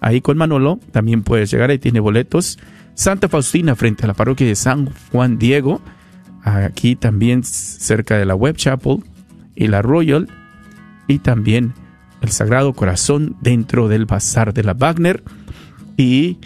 Ahí 0.00 0.20
con 0.20 0.36
Manolo 0.36 0.80
también 0.92 1.22
puedes 1.22 1.50
llegar, 1.50 1.70
ahí 1.70 1.78
tiene 1.78 2.00
boletos. 2.00 2.58
Santa 2.94 3.28
Faustina 3.28 3.76
frente 3.76 4.04
a 4.04 4.08
la 4.08 4.14
parroquia 4.14 4.46
de 4.46 4.56
San 4.56 4.90
Juan 5.12 5.38
Diego. 5.38 5.80
Aquí 6.42 6.96
también 6.96 7.44
cerca 7.44 8.16
de 8.16 8.24
la 8.24 8.34
Web 8.34 8.56
Chapel 8.56 8.98
y 9.54 9.68
la 9.68 9.82
Royal. 9.82 10.28
Y 11.06 11.18
también 11.18 11.74
el 12.20 12.30
Sagrado 12.30 12.72
Corazón 12.72 13.36
dentro 13.40 13.88
del 13.88 14.06
Bazar 14.06 14.52
de 14.52 14.64
la 14.64 14.74
Wagner. 14.74 15.22
Y 15.96 16.38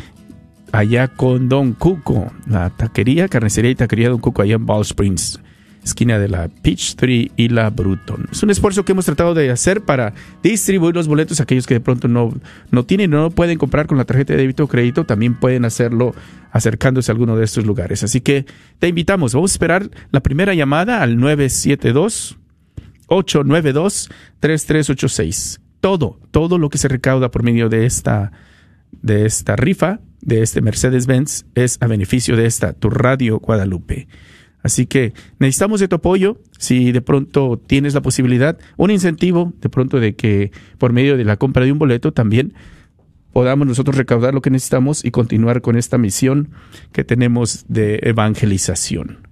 allá 0.73 1.09
con 1.09 1.49
Don 1.49 1.73
Cuco, 1.73 2.33
la 2.47 2.71
taquería, 2.71 3.29
carnicería 3.29 3.71
y 3.71 3.75
taquería 3.75 4.11
Don 4.11 4.21
Cuco 4.21 4.43
allá 4.43 4.57
en 4.57 4.67
Ball 4.67 4.83
Springs 4.83 5.41
esquina 5.85 6.19
de 6.19 6.29
la 6.29 6.49
Peachtree 6.49 7.31
y 7.37 7.49
la 7.49 7.71
Bruton. 7.71 8.27
Es 8.33 8.43
un 8.43 8.51
esfuerzo 8.51 8.85
que 8.85 8.93
hemos 8.93 9.05
tratado 9.05 9.35
de 9.35 9.51
hacer 9.51 9.83
para 9.83 10.15
distribuir 10.43 10.95
los 10.95 11.07
boletos 11.07 11.41
a 11.41 11.45
aquellos 11.45 11.67
que 11.67 11.75
de 11.75 11.81
pronto 11.81 12.09
no, 12.09 12.33
no 12.71 12.85
tienen 12.85 13.13
o 13.15 13.23
no 13.23 13.31
pueden 13.31 13.59
comprar 13.59 13.87
con 13.87 13.99
la 13.99 14.05
tarjeta 14.05 14.33
de 14.33 14.41
débito 14.41 14.65
o 14.65 14.69
crédito, 14.69 15.05
también 15.05 15.35
pueden 15.35 15.65
hacerlo 15.65 16.15
acercándose 16.51 17.11
a 17.11 17.15
alguno 17.15 17.37
de 17.37 17.45
estos 17.45 17.67
lugares. 17.67 18.03
Así 18.03 18.21
que 18.21 18.47
te 18.79 18.89
invitamos, 18.89 19.35
vamos 19.35 19.53
a 19.53 19.55
esperar 19.55 19.91
la 20.11 20.21
primera 20.21 20.55
llamada 20.55 21.03
al 21.03 21.19
972 21.19 22.39
892 23.07 24.09
3386. 24.41 25.61
Todo, 25.81 26.19
todo 26.31 26.59
lo 26.59 26.71
que 26.71 26.79
se 26.79 26.89
recauda 26.89 27.31
por 27.31 27.43
medio 27.43 27.69
de 27.69 27.85
esta 27.85 28.33
de 29.03 29.27
esta 29.27 29.57
rifa, 29.57 30.01
de 30.21 30.43
este 30.43 30.63
Mercedes-Benz, 30.63 31.45
es 31.55 31.77
a 31.81 31.87
beneficio 31.87 32.37
de 32.37 32.47
esta, 32.47 32.73
tu 32.73 32.89
radio 32.89 33.39
Guadalupe. 33.39 34.09
Así 34.65 34.87
que 34.87 35.13
necesitamos 35.39 35.79
de 35.79 35.89
tu 35.89 35.97
apoyo. 35.97 36.41
Si 36.59 36.91
de 36.91 37.03
pronto 37.03 37.61
tienes 37.65 37.95
la 37.95 38.01
posibilidad, 38.01 38.59
un 38.77 38.91
incentivo 38.91 39.53
de 39.61 39.69
pronto 39.69 40.01
de 40.01 40.17
que 40.17 40.51
por 40.79 40.93
medio 40.93 41.17
de 41.17 41.25
la 41.25 41.37
compra 41.37 41.65
de 41.65 41.71
un 41.71 41.79
boleto 41.79 42.13
también 42.13 42.55
podamos 43.33 43.67
nosotros 43.67 43.97
recaudar 43.97 44.33
lo 44.33 44.41
que 44.41 44.51
necesitamos 44.51 45.05
y 45.05 45.11
continuar 45.11 45.61
con 45.61 45.77
esta 45.77 45.99
misión 45.99 46.51
que 46.93 47.05
tenemos 47.05 47.67
de 47.69 48.01
evangelización. 48.03 49.29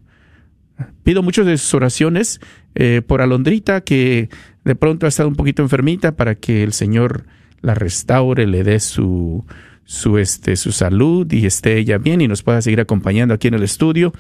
Pido 1.03 1.23
muchas 1.23 1.47
de 1.47 1.57
sus 1.57 1.73
oraciones 1.75 2.41
eh, 2.75 3.01
por 3.07 3.23
Alondrita, 3.23 3.81
que 3.83 4.29
de 4.65 4.75
pronto 4.75 5.07
ha 5.07 5.09
estado 5.09 5.29
un 5.29 5.37
poquito 5.37 5.63
enfermita, 5.63 6.17
para 6.17 6.35
que 6.35 6.63
el 6.63 6.73
Señor 6.73 7.25
la 7.63 7.75
restaure, 7.75 8.47
le 8.47 8.65
dé 8.65 8.81
su, 8.81 9.47
su, 9.85 10.19
este, 10.19 10.57
su 10.57 10.73
salud 10.73 11.31
y 11.33 11.47
esté 11.47 11.79
ella 11.79 11.99
bien 11.99 12.21
y 12.21 12.29
nos 12.29 12.43
pueda 12.43 12.61
seguir 12.61 12.81
acompañando 12.81 13.35
aquí 13.35 13.49
en 13.49 13.55
el 13.55 13.63
estudio. 13.63 14.13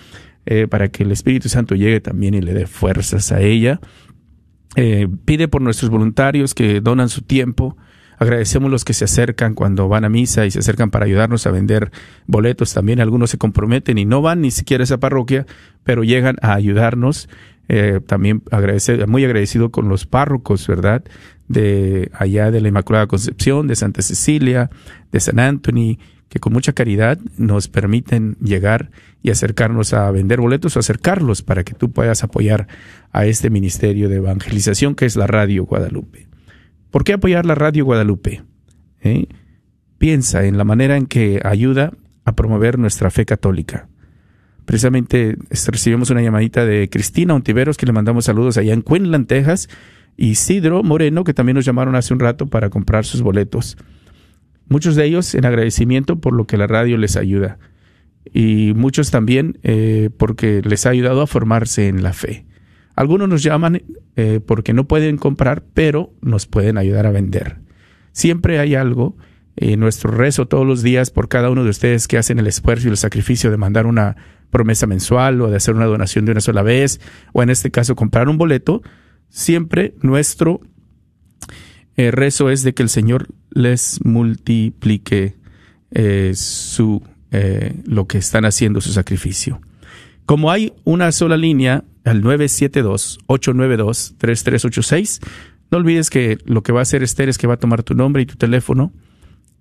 Eh, 0.44 0.66
para 0.66 0.88
que 0.88 1.05
el 1.05 1.12
Espíritu 1.12 1.48
Santo 1.48 1.76
llegue 1.76 2.00
también 2.00 2.35
y 2.35 2.40
le 2.40 2.52
dé 2.52 2.66
fuerzas 2.66 3.31
a 3.31 3.40
ella. 3.40 3.81
Eh, 4.74 5.07
pide 5.24 5.48
por 5.48 5.62
nuestros 5.62 5.90
voluntarios 5.90 6.55
que 6.55 6.81
donan 6.81 7.09
su 7.09 7.22
tiempo. 7.22 7.76
Agradecemos 8.18 8.70
los 8.70 8.85
que 8.85 8.92
se 8.92 9.05
acercan 9.05 9.55
cuando 9.55 9.88
van 9.88 10.05
a 10.05 10.09
misa 10.09 10.46
y 10.46 10.50
se 10.50 10.59
acercan 10.59 10.90
para 10.90 11.05
ayudarnos 11.05 11.46
a 11.46 11.50
vender 11.50 11.92
boletos. 12.26 12.74
También 12.74 13.00
algunos 13.00 13.31
se 13.31 13.38
comprometen 13.38 13.98
y 13.98 14.05
no 14.05 14.22
van 14.22 14.40
ni 14.40 14.50
siquiera 14.50 14.83
a 14.83 14.85
esa 14.85 14.98
parroquia, 14.98 15.46
pero 15.85 16.02
llegan 16.02 16.37
a 16.42 16.55
ayudarnos. 16.55 17.28
Eh, 17.68 18.00
también 18.05 18.42
agradece, 18.50 19.07
muy 19.07 19.24
agradecido 19.24 19.70
con 19.70 19.88
los 19.88 20.07
párrocos, 20.07 20.66
¿verdad? 20.66 21.05
De 21.48 22.11
allá 22.14 22.50
de 22.50 22.61
la 22.61 22.68
Inmaculada 22.68 23.07
Concepción, 23.07 23.66
de 23.68 23.76
Santa 23.76 24.02
Cecilia, 24.02 24.70
de 25.12 25.20
San 25.20 25.38
Anthony, 25.38 25.98
que 26.28 26.40
con 26.40 26.52
mucha 26.52 26.72
caridad 26.72 27.18
nos 27.37 27.68
permiten 27.68 28.37
llegar 28.40 28.90
y 29.22 29.30
acercarnos 29.30 29.94
a 29.94 30.11
vender 30.11 30.40
boletos 30.40 30.76
o 30.76 30.80
acercarlos 30.80 31.42
para 31.42 31.64
que 31.64 31.74
tú 31.74 31.92
puedas 31.92 32.24
apoyar 32.24 32.66
a 33.12 33.26
este 33.26 33.50
ministerio 33.50 34.08
de 34.08 34.16
evangelización 34.16 34.94
que 34.94 35.06
es 35.06 35.16
la 35.16 35.26
Radio 35.26 35.64
Guadalupe. 35.64 36.28
¿Por 36.90 37.04
qué 37.04 37.14
apoyar 37.14 37.46
la 37.46 37.54
Radio 37.54 37.85
Guadalupe? 37.85 38.42
¿Eh? 39.00 39.26
Piensa 39.98 40.44
en 40.44 40.58
la 40.58 40.64
manera 40.64 40.96
en 40.96 41.06
que 41.06 41.40
ayuda 41.44 41.92
a 42.24 42.35
promover 42.35 42.78
nuestra 42.78 43.11
fe 43.11 43.24
católica. 43.24 43.88
Precisamente 44.64 45.37
este, 45.50 45.72
recibimos 45.72 46.11
una 46.11 46.22
llamadita 46.22 46.64
de 46.64 46.88
Cristina 46.88 47.35
Ontiveros, 47.35 47.76
que 47.76 47.87
le 47.87 47.92
mandamos 47.92 48.26
saludos 48.26 48.58
allá 48.58 48.72
en 48.72 48.82
Quinlan, 48.82 49.26
Texas, 49.26 49.68
y 50.16 50.35
Sidro 50.35 50.82
Moreno, 50.82 51.24
que 51.24 51.35
también 51.35 51.56
nos 51.56 51.64
llamaron 51.64 51.94
hace 51.94 52.12
un 52.12 52.20
rato 52.20 52.46
para 52.46 52.70
comprar 52.70 53.04
sus 53.04 53.22
boletos. 53.22 53.76
Muchos 54.68 54.94
de 54.94 55.04
ellos 55.04 55.35
en 55.35 55.44
agradecimiento 55.44 56.20
por 56.20 56.32
lo 56.32 56.46
que 56.46 56.56
la 56.56 56.66
radio 56.66 56.96
les 56.96 57.16
ayuda 57.16 57.58
y 58.30 58.72
muchos 58.74 59.11
también 59.11 59.58
eh, 59.62 60.11
porque 60.16 60.62
les 60.62 60.87
ha 60.87 60.90
ayudado 60.90 61.22
a 61.22 61.26
formarse 61.26 61.88
en 61.88 62.02
la 62.02 62.12
fe. 62.12 62.46
Algunos 62.94 63.28
nos 63.28 63.42
llaman 63.42 63.82
eh, 64.16 64.40
porque 64.44 64.72
no 64.72 64.87
pueden 64.87 65.16
comprar, 65.16 65.64
pero 65.74 66.12
nos 66.20 66.46
pueden 66.46 66.78
ayudar 66.78 67.06
a 67.06 67.11
vender. 67.11 67.61
Siempre 68.12 68.58
hay 68.58 68.74
algo 68.74 69.16
en 69.56 69.80
nuestro 69.80 70.11
rezo 70.11 70.46
todos 70.46 70.66
los 70.66 70.82
días 70.82 71.11
por 71.11 71.28
cada 71.28 71.50
uno 71.50 71.64
de 71.64 71.70
ustedes 71.70 72.06
que 72.08 72.18
hacen 72.18 72.38
el 72.38 72.46
esfuerzo 72.46 72.88
y 72.88 72.90
el 72.90 72.96
sacrificio 72.96 73.50
de 73.50 73.56
mandar 73.56 73.87
una 73.87 74.16
promesa 74.50 74.87
mensual 74.87 75.40
o 75.40 75.50
de 75.50 75.56
hacer 75.56 75.74
una 75.74 75.87
donación 75.87 76.24
de 76.26 76.32
una 76.32 76.40
sola 76.40 76.62
vez, 76.62 77.00
o 77.32 77.42
en 77.42 77.50
este 77.50 77.70
caso 77.70 77.96
comprar 77.96 78.28
un 78.28 78.38
boleto. 78.38 78.82
siempre 79.30 79.94
nuestro 80.02 80.61
eh, 81.96 82.11
rezo 82.11 82.50
es 82.50 82.62
de 82.62 82.74
que 82.74 82.82
el 82.82 82.88
Señor 82.88 83.28
les 83.50 84.04
multiplique 84.04 85.37
su 86.32 87.02
eh, 87.33 87.75
lo 87.87 88.07
que 88.07 88.18
están 88.18 88.45
haciendo 88.45 88.83
su 88.83 88.92
sacrificio. 88.92 89.62
Como 90.27 90.51
hay 90.51 90.75
una 90.85 91.11
sola 91.12 91.38
línea 91.38 91.85
al 92.05 92.23
972-892-3386, 92.23 95.21
no 95.71 95.79
olvides 95.79 96.11
que 96.11 96.37
lo 96.45 96.62
que 96.62 96.73
va 96.73 96.81
a 96.81 96.83
hacer 96.83 97.03
Esther 97.03 97.31
es 97.31 97.38
que 97.38 97.47
va 97.47 97.55
a 97.55 97.59
tomar 97.59 97.83
tu 97.83 97.95
nombre 97.95 98.21
y 98.23 98.27
tu 98.27 98.37
teléfono 98.37 98.92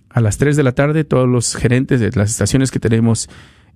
A 0.09 0.21
las 0.21 0.39
3 0.39 0.57
de 0.57 0.63
la 0.63 0.71
tarde, 0.71 1.03
todos 1.03 1.29
los 1.29 1.55
gerentes 1.55 1.99
de 1.99 2.09
las 2.15 2.31
estaciones 2.31 2.71
que 2.71 2.79
tenemos 2.79 3.29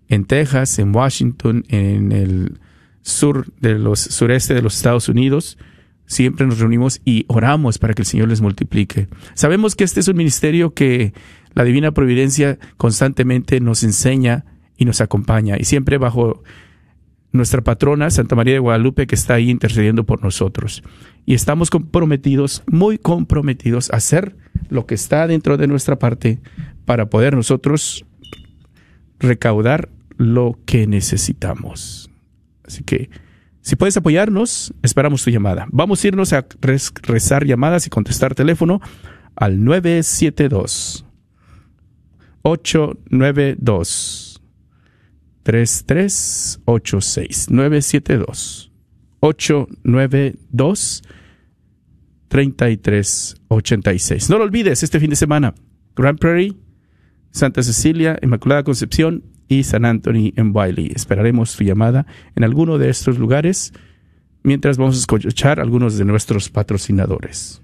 en 0.08 0.26
Texas, 0.26 0.80
en 0.80 0.96
Washington, 0.96 1.64
en 1.68 2.12
el 2.12 2.60
sur 3.04 3.46
de 3.62 3.78
los 3.78 4.00
sureste 4.00 4.56
de 4.56 4.64
los 4.64 4.76
Estados 4.76 5.10
Unidos, 5.10 5.60
siempre 6.08 6.48
nos 6.48 6.58
reunimos 6.58 7.02
y 7.06 7.26
oramos 7.28 7.78
para 7.78 7.94
que 7.94 8.02
el 8.02 8.08
Señor 8.08 8.30
les 8.30 8.42
multiplique. 8.42 9.10
Sabemos 9.36 9.76
que 9.76 9.84
este 9.84 10.00
es 10.00 10.08
un 10.08 10.18
ministerio 10.18 10.74
que 10.74 11.14
la 11.54 11.64
divina 11.66 11.92
providencia 11.92 12.58
constantemente 12.78 13.60
nos 13.60 13.84
enseña 13.84 14.46
y 14.76 14.86
nos 14.86 15.02
acompaña 15.02 15.56
y 15.60 15.66
siempre 15.66 16.00
bajo 16.00 16.42
nuestra 17.32 17.62
patrona 17.62 18.10
Santa 18.10 18.36
María 18.36 18.54
de 18.54 18.60
Guadalupe 18.60 19.08
que 19.08 19.16
está 19.16 19.36
ahí 19.36 19.50
intercediendo 19.50 20.06
por 20.06 20.24
nosotros. 20.24 20.84
Y 21.26 21.34
estamos 21.34 21.70
comprometidos, 21.70 22.64
muy 22.68 22.98
comprometidos 22.98 23.92
a 23.92 23.98
hacer 23.98 24.36
lo 24.70 24.86
que 24.86 24.96
está 24.96 25.28
dentro 25.28 25.58
de 25.58 25.68
nuestra 25.68 26.00
parte 26.00 26.40
para 26.86 27.10
poder 27.10 27.36
nosotros 27.36 28.06
recaudar 29.20 29.90
lo 30.18 30.60
que 30.66 30.88
necesitamos. 30.88 32.10
Así 32.66 32.84
que, 32.84 33.10
si 33.62 33.76
puedes 33.76 33.98
apoyarnos, 33.98 34.74
esperamos 34.82 35.24
tu 35.24 35.30
llamada. 35.30 35.68
Vamos 35.72 36.04
a 36.04 36.08
irnos 36.08 36.34
a 36.34 36.46
rezar 36.62 37.46
llamadas 37.46 37.86
y 37.88 37.90
contestar 37.90 38.34
teléfono 38.34 38.82
al 39.36 39.64
972 39.64 41.06
892 42.42 44.29
3386 45.44 47.50
972 47.50 48.72
892 49.20 51.04
3386. 52.30 54.30
No 54.30 54.38
lo 54.38 54.44
olvides, 54.44 54.84
este 54.84 55.00
fin 55.00 55.10
de 55.10 55.16
semana, 55.16 55.56
Grand 55.96 56.20
Prairie, 56.20 56.54
Santa 57.32 57.64
Cecilia, 57.64 58.20
Inmaculada 58.22 58.64
Concepción 58.64 59.24
y 59.48 59.64
San 59.64 59.86
Anthony 59.86 60.34
en 60.36 60.56
Wiley. 60.56 60.92
Esperaremos 60.96 61.56
tu 61.56 61.64
llamada 61.64 62.06
en 62.36 62.44
alguno 62.44 62.78
de 62.78 62.90
estos 62.90 63.18
lugares 63.18 63.74
mientras 64.44 64.78
vamos 64.78 64.96
a 64.96 65.00
escuchar 65.00 65.60
algunos 65.60 65.98
de 65.98 66.06
nuestros 66.06 66.50
patrocinadores. 66.50 67.64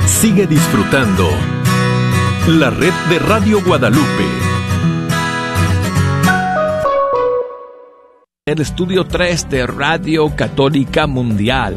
Sigue 0.06 0.46
disfrutando 0.46 1.28
la 2.48 2.70
red 2.70 2.92
de 3.08 3.18
Radio 3.18 3.60
Guadalupe. 3.64 4.24
El 8.46 8.60
estudio 8.60 9.04
3 9.04 9.50
de 9.50 9.66
Radio 9.66 10.30
Católica 10.36 11.08
Mundial. 11.08 11.74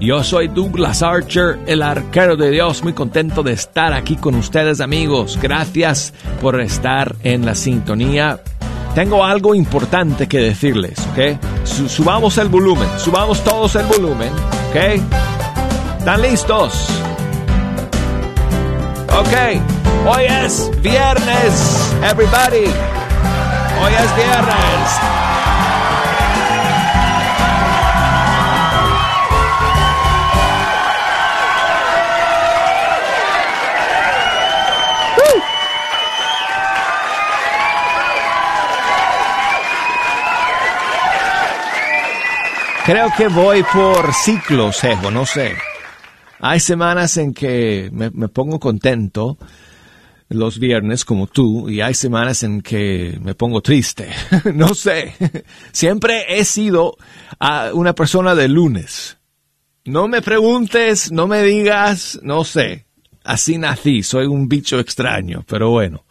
Yo 0.00 0.24
soy 0.24 0.48
Douglas 0.48 1.02
Archer, 1.02 1.58
el 1.66 1.82
arquero 1.82 2.34
de 2.34 2.50
Dios, 2.50 2.82
muy 2.82 2.94
contento 2.94 3.42
de 3.42 3.52
estar 3.52 3.92
aquí 3.92 4.16
con 4.16 4.34
ustedes 4.34 4.80
amigos. 4.80 5.38
Gracias 5.42 6.14
por 6.40 6.58
estar 6.58 7.14
en 7.22 7.44
la 7.44 7.54
sintonía. 7.54 8.40
Tengo 8.94 9.26
algo 9.26 9.54
importante 9.54 10.26
que 10.26 10.38
decirles, 10.38 10.98
¿ok? 11.12 11.38
subamos 11.66 12.38
el 12.38 12.48
volumen, 12.48 12.88
subamos 12.98 13.44
todos 13.44 13.76
el 13.76 13.84
volumen, 13.84 14.32
¿ok? 14.70 15.02
¿Están 15.98 16.22
listos? 16.22 16.88
Ok, 19.18 19.60
hoy 20.08 20.24
es 20.24 20.70
viernes, 20.80 21.94
everybody. 22.02 22.64
Hoy 23.82 23.92
es 23.92 24.16
viernes. 24.16 25.59
Creo 42.84 43.08
que 43.16 43.28
voy 43.28 43.62
por 43.62 44.12
ciclos, 44.14 44.82
Ejo, 44.82 45.10
no 45.10 45.26
sé. 45.26 45.54
Hay 46.40 46.60
semanas 46.60 47.18
en 47.18 47.34
que 47.34 47.90
me, 47.92 48.10
pongo 48.28 48.58
contento 48.58 49.36
los 50.30 50.58
viernes 50.58 51.04
como 51.04 51.26
tú 51.26 51.68
y 51.68 51.82
hay 51.82 51.92
semanas 51.92 52.42
en 52.42 52.62
que 52.62 53.18
me 53.22 53.34
pongo 53.34 53.60
triste. 53.60 54.08
no 54.54 54.74
sé. 54.74 55.14
Siempre 55.72 56.24
he 56.38 56.44
sido 56.44 56.96
ah, 57.38 57.70
una 57.74 57.94
persona 57.94 58.34
de 58.34 58.48
lunes. 58.48 59.18
No 59.84 60.08
me 60.08 60.22
preguntes, 60.22 61.12
no 61.12 61.26
me 61.26 61.42
digas, 61.42 62.18
no 62.22 62.44
sé. 62.44 62.86
Así 63.24 63.58
nací, 63.58 64.02
soy 64.02 64.26
un 64.26 64.48
bicho 64.48 64.78
extraño, 64.78 65.44
pero 65.46 65.70
bueno. 65.70 66.04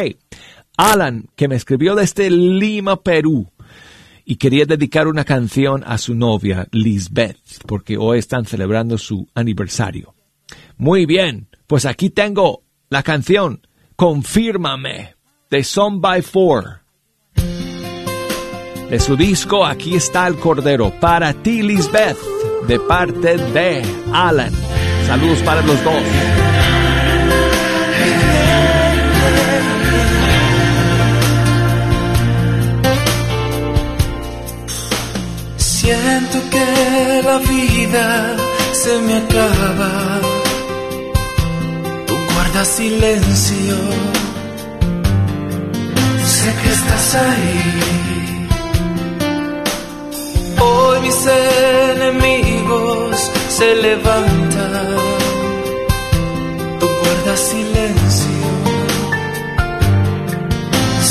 Alan, 0.77 1.31
que 1.37 1.49
me 1.49 1.57
escribió 1.57 1.95
desde 1.95 2.29
Lima, 2.31 3.03
Perú 3.03 3.51
y 4.25 4.37
quería 4.37 4.65
dedicar 4.65 5.07
una 5.07 5.25
canción 5.25 5.83
a 5.87 5.99
su 5.99 6.15
novia, 6.15 6.67
Lisbeth, 6.73 7.39
porque 7.67 7.97
hoy 7.97 8.19
están 8.19 8.45
celebrando 8.47 8.99
su 8.99 9.29
aniversario. 9.35 10.15
Muy 10.77 11.07
bien, 11.07 11.49
pues 11.67 11.85
aquí 11.87 12.11
tengo 12.11 12.65
la 12.89 13.03
canción 13.03 13.67
Confírmame 13.97 15.15
de 15.51 15.63
Son 15.65 16.01
by 16.01 16.23
Four. 16.23 16.81
De 18.91 19.01
su 19.01 19.17
disco 19.17 19.65
Aquí 19.65 19.95
está 19.95 20.27
el 20.27 20.37
Cordero, 20.37 20.93
para 21.01 21.33
ti 21.33 21.63
Lisbeth, 21.63 22.19
de 22.67 22.81
parte 22.81 23.37
de 23.37 23.83
Alan. 24.13 24.53
Saludos 25.07 25.41
para 25.43 25.63
los 25.63 25.83
dos. 25.85 26.54
Siento 36.17 36.39
que 36.49 37.23
la 37.25 37.39
vida 37.39 38.37
se 38.73 38.99
me 39.01 39.15
acaba. 39.17 40.21
Tú 42.07 42.15
guardas 42.33 42.69
silencio. 42.69 43.77
Sé 46.25 46.55
que 46.61 46.71
estás 46.79 47.15
ahí. 47.17 48.47
Hoy 50.61 51.01
mis 51.01 51.27
enemigos 51.97 53.31
se 53.49 53.75
levantan. 53.75 54.87
Tú 56.79 56.87
guardas 57.01 57.41
silencio. 57.41 58.39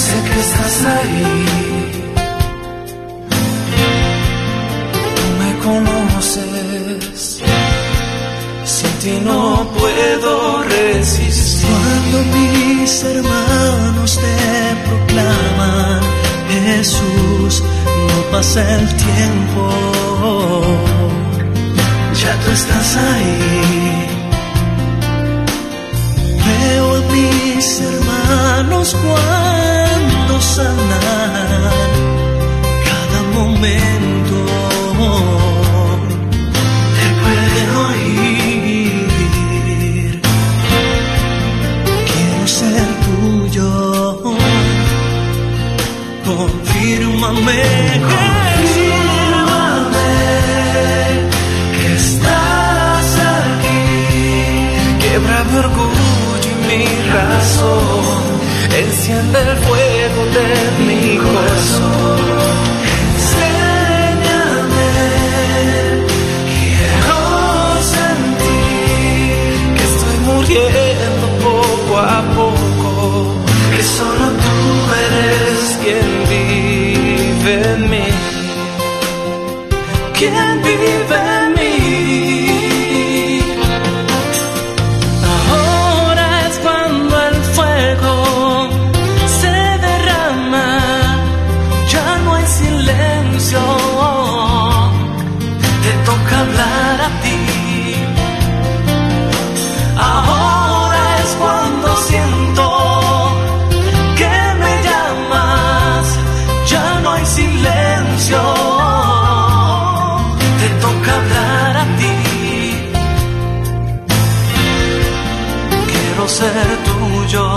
Sé 0.03 0.15
que 0.29 0.39
estás 0.39 0.85
ahí. 0.95 1.72
Ti 9.03 9.19
no 9.19 9.67
puedo 9.77 10.63
resistir. 10.63 11.67
Cuando 11.67 12.17
mis 12.37 13.03
hermanos 13.03 14.17
te 14.23 14.35
proclaman, 14.87 15.99
Jesús, 16.49 17.63
no 18.07 18.17
pasa 18.31 18.61
el 18.77 18.87
tiempo. 19.07 19.63
Ya 22.21 22.33
tú 22.43 22.51
estás 22.51 22.95
ahí. 22.95 24.07
Veo 26.47 26.95
a 26.95 27.01
mis 27.11 27.81
hermanos 27.81 28.95
cuando 29.03 30.33
sanan 30.41 31.91
cada 32.89 33.19
momento 33.37 34.32
Confírmame. 47.23 47.63
Confírmame 48.11 48.99
que 51.79 51.87
estás 51.95 53.07
aquí. 53.39 53.85
Quebra 54.99 55.37
mi 55.45 55.57
orgullo 55.57 56.49
y 56.51 56.55
mi 56.67 56.83
razón. 57.11 58.23
Enciende 58.77 59.39
el 59.39 59.57
fuego 59.57 60.21
de 60.35 60.47
mi 60.85 61.17
corazón. 61.17 62.22
Vive 77.43 77.73
en 77.73 77.89
mí, 77.89 78.03
ser 116.43 116.71
tuyo, 116.87 117.47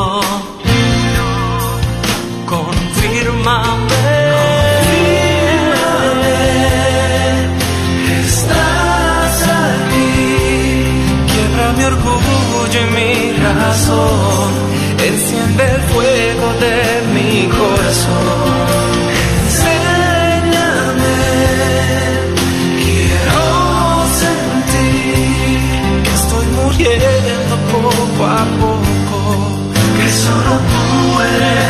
confírmame. 2.53 4.15
Estás 8.21 9.37
aquí, 9.65 10.13
quiebra 11.31 11.67
mi 11.77 11.85
orgullo 11.93 12.79
y 12.81 12.91
mi 12.97 13.15
razón, 13.47 14.51
enciende 15.11 15.63
el 15.75 15.81
fuego 15.91 16.47
de 16.65 16.77
mi 17.15 17.31
corazón. 17.59 18.46
Tú 31.39 31.66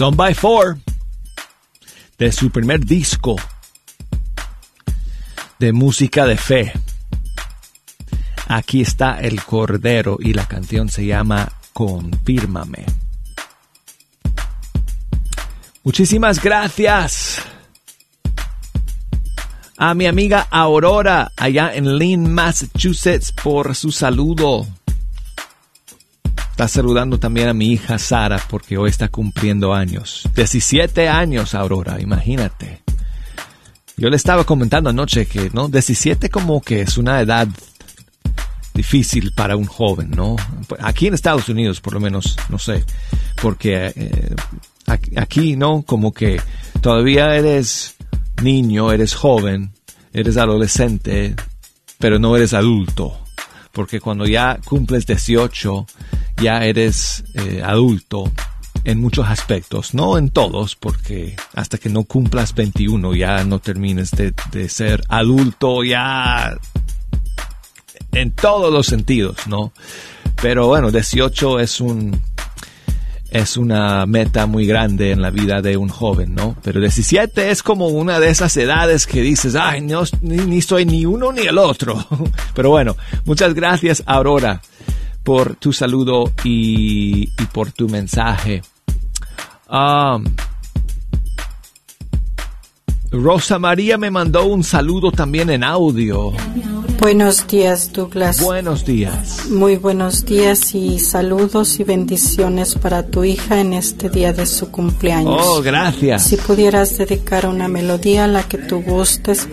Son 0.00 0.16
by 0.16 0.32
Four, 0.32 0.78
de 2.16 2.32
su 2.32 2.48
primer 2.48 2.80
disco 2.80 3.36
de 5.58 5.74
música 5.74 6.24
de 6.24 6.38
fe. 6.38 6.72
Aquí 8.48 8.80
está 8.80 9.20
el 9.20 9.44
Cordero 9.44 10.16
y 10.18 10.32
la 10.32 10.48
canción 10.48 10.88
se 10.88 11.04
llama 11.04 11.52
Confírmame. 11.74 12.86
Muchísimas 15.84 16.42
gracias 16.42 17.42
a 19.76 19.92
mi 19.92 20.06
amiga 20.06 20.48
Aurora 20.50 21.30
allá 21.36 21.74
en 21.74 21.98
Lynn, 21.98 22.32
Massachusetts 22.32 23.32
por 23.32 23.74
su 23.74 23.92
saludo. 23.92 24.66
Está 26.60 26.68
saludando 26.68 27.18
también 27.18 27.48
a 27.48 27.54
mi 27.54 27.72
hija 27.72 27.98
Sara 27.98 28.38
porque 28.50 28.76
hoy 28.76 28.90
está 28.90 29.08
cumpliendo 29.08 29.72
años. 29.72 30.28
17 30.36 31.08
años, 31.08 31.54
Aurora, 31.54 31.98
imagínate. 32.02 32.82
Yo 33.96 34.10
le 34.10 34.16
estaba 34.16 34.44
comentando 34.44 34.90
anoche 34.90 35.24
que, 35.24 35.48
¿no? 35.54 35.68
17 35.68 36.28
como 36.28 36.60
que 36.60 36.82
es 36.82 36.98
una 36.98 37.18
edad 37.22 37.48
difícil 38.74 39.32
para 39.32 39.56
un 39.56 39.64
joven, 39.64 40.10
¿no? 40.10 40.36
Aquí 40.80 41.06
en 41.06 41.14
Estados 41.14 41.48
Unidos, 41.48 41.80
por 41.80 41.94
lo 41.94 42.00
menos, 42.00 42.36
no 42.50 42.58
sé, 42.58 42.84
porque 43.40 43.94
eh, 43.96 44.34
aquí, 45.16 45.56
¿no? 45.56 45.80
Como 45.80 46.12
que 46.12 46.42
todavía 46.82 47.36
eres 47.36 47.96
niño, 48.42 48.92
eres 48.92 49.14
joven, 49.14 49.72
eres 50.12 50.36
adolescente, 50.36 51.36
pero 51.98 52.18
no 52.18 52.36
eres 52.36 52.52
adulto. 52.52 53.18
Porque 53.72 54.00
cuando 54.00 54.26
ya 54.26 54.58
cumples 54.64 55.06
18, 55.06 55.86
ya 56.42 56.64
eres 56.64 57.24
eh, 57.34 57.62
adulto 57.64 58.30
en 58.84 59.00
muchos 59.00 59.28
aspectos, 59.28 59.94
no 59.94 60.16
en 60.16 60.30
todos, 60.30 60.74
porque 60.74 61.36
hasta 61.54 61.78
que 61.78 61.88
no 61.88 62.04
cumplas 62.04 62.54
21 62.54 63.14
ya 63.14 63.44
no 63.44 63.58
termines 63.58 64.10
de, 64.12 64.32
de 64.50 64.68
ser 64.68 65.02
adulto, 65.08 65.84
ya 65.84 66.56
en 68.12 68.32
todos 68.32 68.72
los 68.72 68.86
sentidos, 68.86 69.46
¿no? 69.46 69.72
Pero 70.40 70.66
bueno, 70.68 70.90
18 70.90 71.60
es 71.60 71.80
un 71.80 72.20
es 73.30 73.56
una 73.56 74.06
meta 74.06 74.46
muy 74.46 74.66
grande 74.66 75.12
en 75.12 75.22
la 75.22 75.30
vida 75.30 75.62
de 75.62 75.76
un 75.76 75.88
joven, 75.88 76.34
¿no? 76.34 76.56
Pero 76.62 76.80
17 76.80 77.50
es 77.50 77.62
como 77.62 77.86
una 77.88 78.18
de 78.18 78.28
esas 78.28 78.56
edades 78.56 79.06
que 79.06 79.22
dices, 79.22 79.54
ay, 79.54 79.80
no, 79.80 80.02
ni, 80.20 80.60
soy 80.60 80.84
ni 80.84 81.06
uno 81.06 81.32
ni 81.32 81.42
el 81.42 81.58
otro. 81.58 82.04
Pero 82.54 82.70
bueno, 82.70 82.96
muchas 83.24 83.54
gracias, 83.54 84.02
Aurora, 84.06 84.60
por 85.22 85.54
tu 85.54 85.72
saludo 85.72 86.32
y, 86.42 87.26
por 87.52 87.70
tu 87.70 87.88
mensaje. 87.88 88.62
Um, 89.70 90.24
Rosa 93.12 93.58
María 93.58 93.96
me 93.96 94.10
mandó 94.10 94.46
un 94.46 94.64
saludo 94.64 95.12
también 95.12 95.50
en 95.50 95.62
audio. 95.62 96.32
Buenos 97.00 97.46
días, 97.46 97.94
Douglas. 97.94 98.42
Buenos 98.42 98.84
días. 98.84 99.46
Muy 99.48 99.76
buenos 99.76 100.26
días 100.26 100.74
y 100.74 100.98
saludos 100.98 101.80
y 101.80 101.84
bendiciones 101.84 102.74
para 102.74 103.06
tu 103.06 103.24
hija 103.24 103.58
en 103.58 103.72
este 103.72 104.10
día 104.10 104.34
de 104.34 104.44
su 104.44 104.70
cumpleaños. 104.70 105.40
Oh, 105.42 105.62
gracias. 105.62 106.24
Si 106.24 106.36
pudieras 106.36 106.98
dedicar 106.98 107.46
una 107.46 107.68
melodía 107.68 108.24
a 108.24 108.28
la 108.28 108.42
que 108.42 108.58
tú 108.58 108.82
gustes 108.82 109.48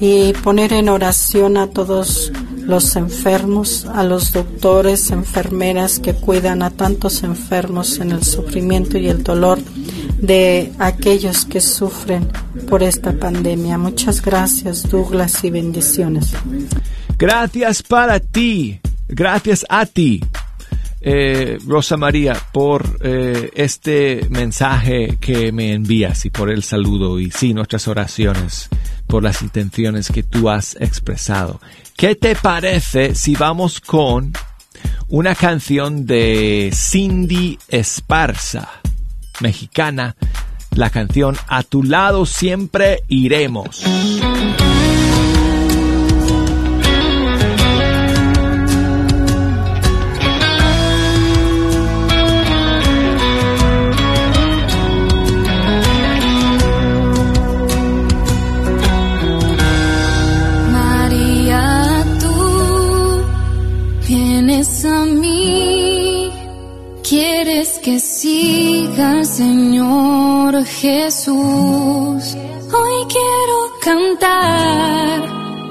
y 0.00 0.32
poner 0.42 0.72
en 0.72 0.88
oración 0.88 1.58
a 1.58 1.66
todos 1.66 2.32
los 2.66 2.96
enfermos, 2.96 3.84
a 3.84 4.02
los 4.02 4.32
doctores, 4.32 5.10
enfermeras 5.10 5.98
que 5.98 6.14
cuidan 6.14 6.62
a 6.62 6.70
tantos 6.70 7.22
enfermos 7.24 7.98
en 7.98 8.10
el 8.10 8.24
sufrimiento 8.24 8.96
y 8.96 9.08
el 9.08 9.22
dolor 9.22 9.58
de 10.18 10.72
aquellos 10.78 11.44
que 11.44 11.60
sufren 11.60 12.28
por 12.68 12.82
esta 12.82 13.12
pandemia. 13.12 13.78
Muchas 13.78 14.22
gracias, 14.22 14.88
Douglas, 14.88 15.44
y 15.44 15.50
bendiciones. 15.50 16.32
Gracias 17.18 17.82
para 17.82 18.20
ti, 18.20 18.80
gracias 19.08 19.64
a 19.68 19.86
ti, 19.86 20.22
eh, 21.00 21.58
Rosa 21.66 21.96
María, 21.96 22.36
por 22.52 22.98
eh, 23.02 23.50
este 23.54 24.26
mensaje 24.30 25.16
que 25.20 25.52
me 25.52 25.72
envías 25.72 26.24
y 26.26 26.30
por 26.30 26.50
el 26.50 26.62
saludo 26.62 27.18
y 27.20 27.30
sí, 27.30 27.54
nuestras 27.54 27.88
oraciones 27.88 28.68
por 29.06 29.22
las 29.22 29.42
intenciones 29.42 30.10
que 30.10 30.22
tú 30.22 30.50
has 30.50 30.76
expresado. 30.80 31.60
¿Qué 31.96 32.14
te 32.14 32.34
parece 32.34 33.14
si 33.14 33.34
vamos 33.34 33.80
con 33.80 34.32
una 35.08 35.34
canción 35.34 36.04
de 36.06 36.70
Cindy 36.74 37.58
Esparza, 37.68 38.68
mexicana, 39.40 40.16
la 40.70 40.90
canción 40.90 41.36
A 41.48 41.62
tu 41.62 41.82
lado 41.82 42.26
siempre 42.26 43.02
iremos? 43.08 43.84
que 67.86 68.00
Señor 68.96 70.64
Jesús. 70.64 72.34
Hoy 72.72 73.06
quiero 73.10 73.58
cantar, 73.82 75.20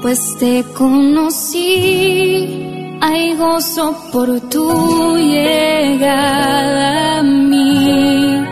pues 0.04 0.38
te 0.38 0.64
conocí. 0.78 1.58
Hay 3.02 3.36
gozo 3.36 3.96
por 4.12 4.40
tu 4.42 5.18
llegada 5.18 7.18
a 7.20 7.24
mí. 7.24 8.46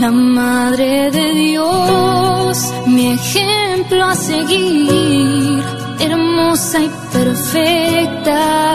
La 0.00 0.10
Madre 0.10 1.10
de 1.10 1.34
Dios, 1.34 2.72
mi 2.86 3.12
ejemplo 3.12 4.06
a 4.06 4.14
seguir. 4.14 5.62
Hermosa 6.00 6.80
y 6.80 6.90
perfecta 7.12 8.73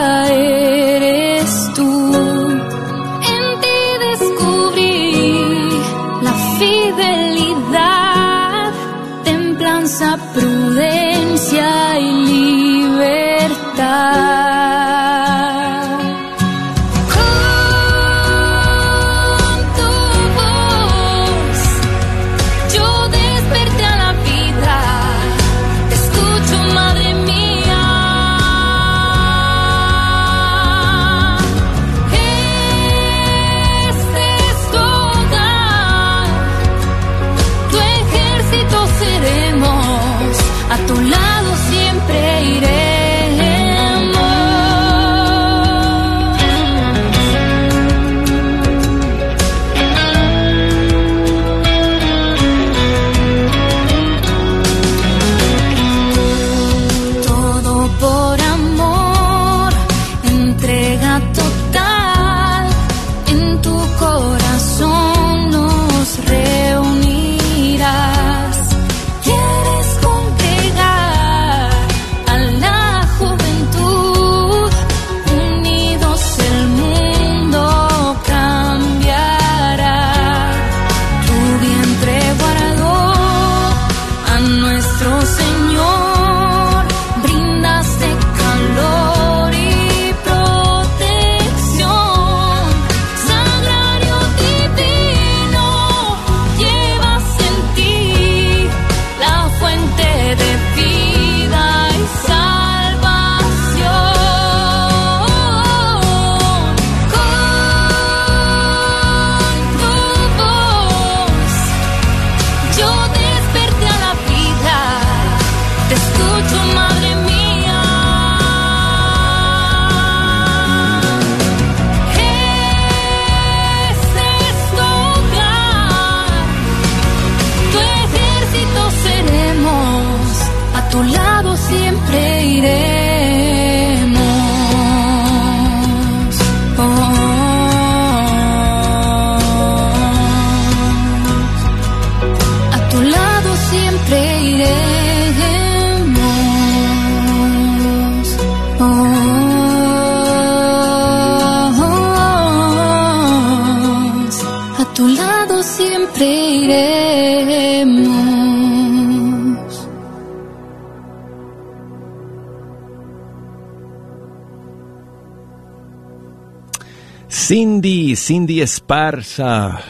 Cindy, 168.30 168.60
Esparza. 168.60 169.80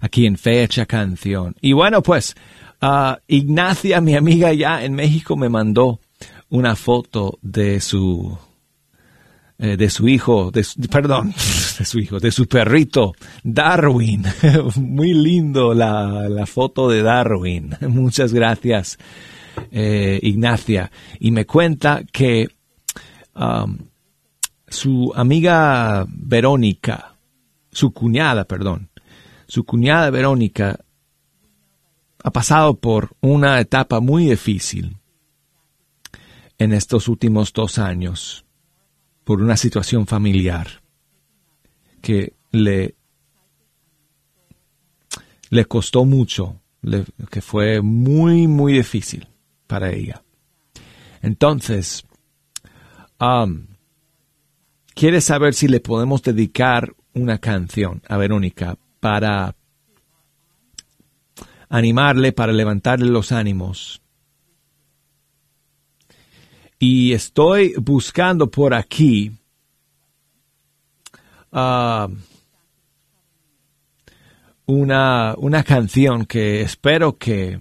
Aquí 0.00 0.26
en 0.26 0.36
Fecha 0.36 0.86
Canción. 0.86 1.54
Y 1.60 1.72
bueno, 1.72 2.02
pues, 2.02 2.34
ah, 2.80 3.20
Ignacia, 3.28 4.00
mi 4.00 4.16
amiga 4.16 4.52
ya 4.52 4.82
en 4.84 4.94
México, 4.94 5.36
me 5.36 5.48
mandó 5.48 6.00
una 6.48 6.74
foto 6.74 7.38
de 7.42 7.78
su, 7.80 8.36
eh, 9.56 9.76
de 9.76 9.88
su 9.88 10.08
hijo, 10.08 10.50
de 10.50 10.64
su- 10.64 10.80
perdón, 10.80 11.28
de 11.78 11.84
su 11.84 12.00
hijo, 12.00 12.18
de 12.18 12.32
su 12.32 12.48
perrito, 12.48 13.12
Darwin. 13.44 14.24
Muy 14.74 15.14
lindo 15.14 15.74
la, 15.74 16.28
la 16.28 16.46
foto 16.46 16.88
de 16.88 17.04
Darwin. 17.04 17.76
Muchas 17.88 18.32
gracias, 18.32 18.98
eh, 19.70 20.18
Ignacia. 20.20 20.90
Y 21.20 21.30
me 21.30 21.46
cuenta 21.46 22.02
que, 22.12 22.48
su 24.72 25.12
amiga 25.14 26.06
Verónica, 26.08 27.16
su 27.70 27.92
cuñada, 27.92 28.44
perdón, 28.44 28.90
su 29.46 29.64
cuñada 29.64 30.10
Verónica 30.10 30.78
ha 32.24 32.30
pasado 32.30 32.78
por 32.78 33.16
una 33.20 33.60
etapa 33.60 34.00
muy 34.00 34.26
difícil 34.30 34.96
en 36.58 36.72
estos 36.72 37.08
últimos 37.08 37.52
dos 37.52 37.78
años 37.78 38.44
por 39.24 39.42
una 39.42 39.56
situación 39.56 40.06
familiar 40.06 40.82
que 42.00 42.34
le, 42.50 42.94
le 45.50 45.64
costó 45.66 46.04
mucho, 46.04 46.60
le- 46.82 47.04
que 47.30 47.40
fue 47.40 47.80
muy, 47.82 48.46
muy 48.46 48.72
difícil 48.72 49.28
para 49.66 49.90
ella. 49.92 50.22
Entonces, 51.20 52.04
quiere 54.94 55.20
saber 55.20 55.54
si 55.54 55.68
le 55.68 55.80
podemos 55.80 56.22
dedicar 56.22 56.94
una 57.14 57.38
canción 57.38 58.02
a 58.08 58.16
Verónica 58.16 58.76
para 59.00 59.54
animarle, 61.68 62.32
para 62.32 62.52
levantarle 62.52 63.10
los 63.10 63.32
ánimos. 63.32 64.02
Y 66.78 67.12
estoy 67.12 67.74
buscando 67.78 68.50
por 68.50 68.74
aquí 68.74 69.32
ah, 71.52 72.08
una, 74.66 75.34
una 75.36 75.62
canción 75.62 76.26
que 76.26 76.62
espero 76.62 77.16
que, 77.18 77.60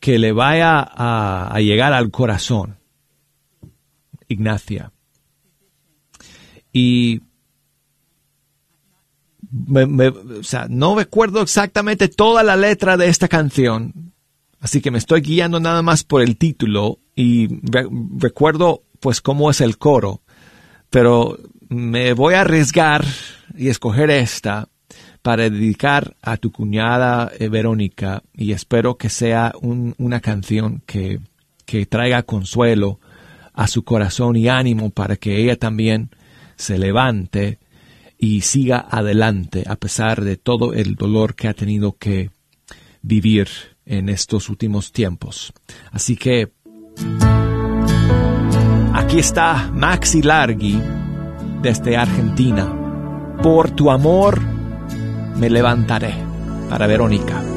que 0.00 0.18
le 0.18 0.32
vaya 0.32 0.80
a, 0.80 1.54
a 1.54 1.60
llegar 1.60 1.92
al 1.92 2.10
corazón. 2.10 2.78
Ignacia. 4.28 4.92
Y 6.72 7.20
o 10.38 10.42
sea, 10.42 10.66
no 10.68 10.96
recuerdo 10.96 11.40
exactamente 11.42 12.08
toda 12.08 12.42
la 12.42 12.56
letra 12.56 12.96
de 12.96 13.08
esta 13.08 13.28
canción, 13.28 14.12
así 14.60 14.80
que 14.80 14.90
me 14.90 14.98
estoy 14.98 15.20
guiando 15.20 15.60
nada 15.60 15.82
más 15.82 16.02
por 16.04 16.22
el 16.22 16.36
título 16.36 16.98
y 17.14 17.48
re- 17.62 17.88
recuerdo 18.18 18.82
pues 19.00 19.20
cómo 19.20 19.50
es 19.50 19.60
el 19.60 19.78
coro, 19.78 20.22
pero 20.90 21.38
me 21.68 22.14
voy 22.14 22.34
a 22.34 22.40
arriesgar 22.40 23.04
y 23.56 23.68
escoger 23.68 24.10
esta 24.10 24.68
para 25.22 25.48
dedicar 25.48 26.16
a 26.22 26.36
tu 26.36 26.50
cuñada 26.50 27.30
eh, 27.38 27.48
Verónica 27.48 28.22
y 28.34 28.52
espero 28.52 28.96
que 28.96 29.08
sea 29.08 29.52
un- 29.60 29.94
una 29.98 30.20
canción 30.20 30.82
que, 30.86 31.20
que 31.64 31.86
traiga 31.86 32.22
consuelo 32.24 32.98
a 33.54 33.68
su 33.68 33.84
corazón 33.84 34.36
y 34.36 34.48
ánimo 34.48 34.90
para 34.90 35.16
que 35.16 35.38
ella 35.38 35.56
también 35.56 36.10
se 36.56 36.78
levante 36.78 37.58
y 38.18 38.42
siga 38.42 38.86
adelante 38.90 39.64
a 39.66 39.76
pesar 39.76 40.22
de 40.22 40.36
todo 40.36 40.72
el 40.72 40.94
dolor 40.94 41.34
que 41.34 41.48
ha 41.48 41.54
tenido 41.54 41.96
que 41.96 42.30
vivir 43.02 43.48
en 43.86 44.08
estos 44.08 44.48
últimos 44.48 44.92
tiempos. 44.92 45.52
Así 45.92 46.16
que 46.16 46.52
aquí 48.92 49.18
está 49.18 49.70
Maxi 49.72 50.22
Largi 50.22 50.80
desde 51.62 51.96
Argentina. 51.96 53.38
Por 53.42 53.70
tu 53.70 53.90
amor 53.90 54.40
me 55.36 55.50
levantaré 55.50 56.14
para 56.68 56.86
Verónica. 56.86 57.53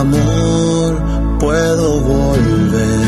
Amor 0.00 1.02
puedo 1.38 2.00
volver. 2.00 3.00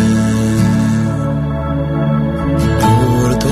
Por 2.80 3.38
tu 3.38 3.48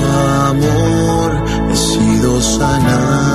amor 0.51 1.43
he 1.71 1.75
sido 1.75 2.41
sanado. 2.41 3.30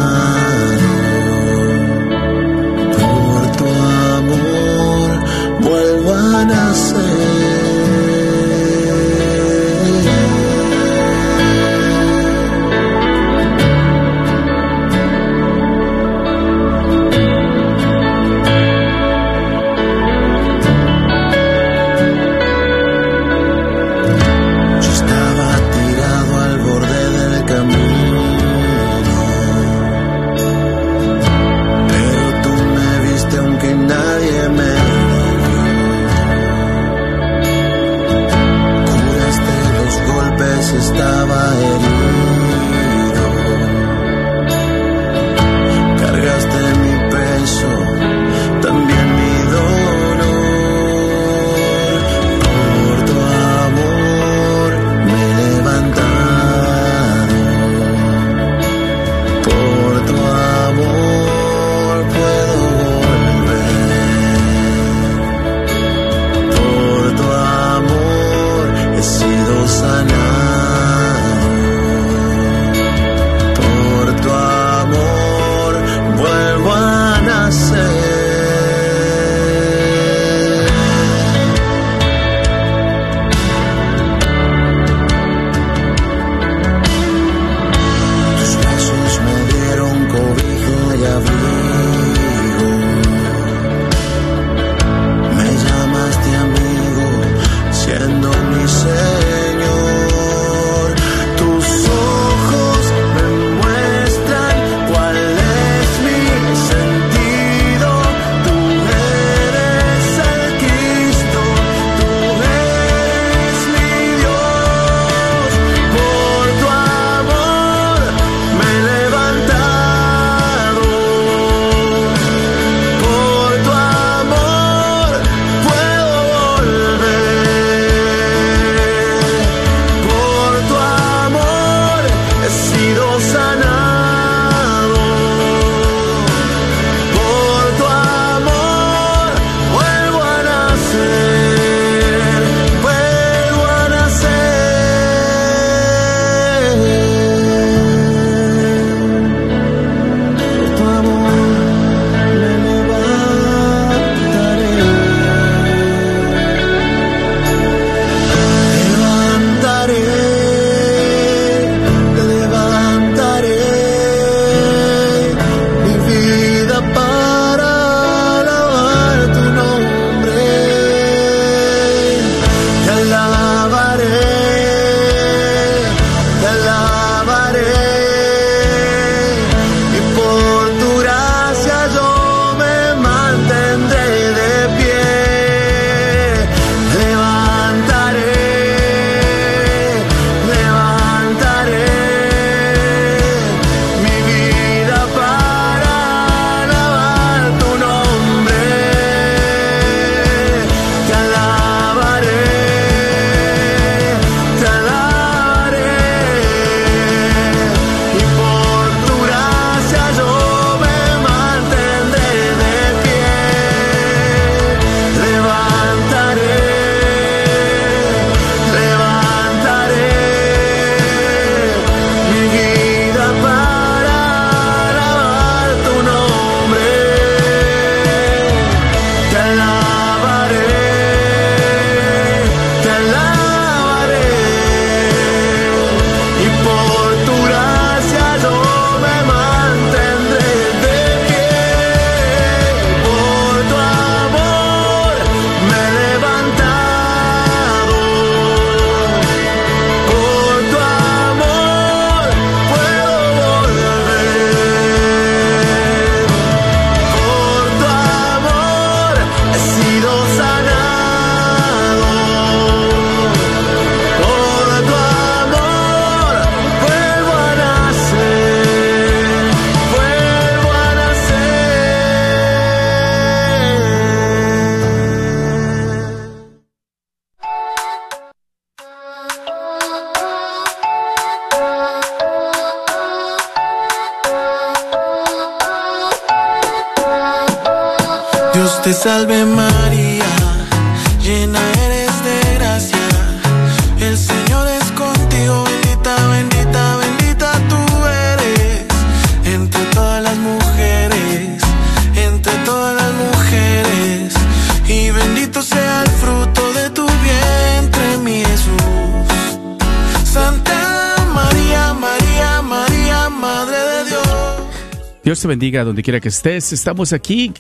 Bendiga 315.56 315.84
donde 315.84 316.02
quiera 316.02 316.20
que 316.20 316.28
estés. 316.28 316.74
Estamos 316.74 317.14
aquí 317.14 317.50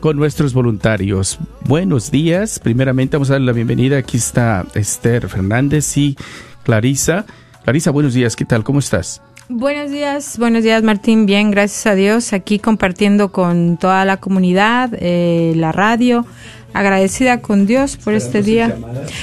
con 0.00 0.16
nuestros 0.16 0.54
voluntarios. 0.54 1.38
Buenos 1.66 2.10
días. 2.10 2.58
Primeramente 2.58 3.18
vamos 3.18 3.28
a 3.28 3.34
dar 3.34 3.42
la 3.42 3.52
bienvenida. 3.52 3.98
Aquí 3.98 4.16
está 4.16 4.64
Esther 4.74 5.28
Fernández 5.28 5.98
y 5.98 6.16
Clarisa. 6.62 7.26
Clarisa, 7.62 7.90
buenos 7.90 8.14
días. 8.14 8.36
¿Qué 8.36 8.46
tal? 8.46 8.64
¿Cómo 8.64 8.78
estás? 8.78 9.20
Buenos 9.50 9.90
días, 9.90 10.38
buenos 10.38 10.62
días 10.62 10.82
Martín, 10.82 11.26
bien, 11.26 11.50
gracias 11.50 11.86
a 11.86 11.94
Dios, 11.94 12.32
aquí 12.32 12.58
compartiendo 12.58 13.32
con 13.32 13.76
toda 13.76 14.06
la 14.06 14.16
comunidad, 14.16 14.90
eh, 14.94 15.52
la 15.56 15.72
radio, 15.72 16.24
agradecida 16.72 17.42
con 17.42 17.66
Dios 17.66 17.98
por 17.98 18.14
este 18.14 18.40
día, 18.40 18.74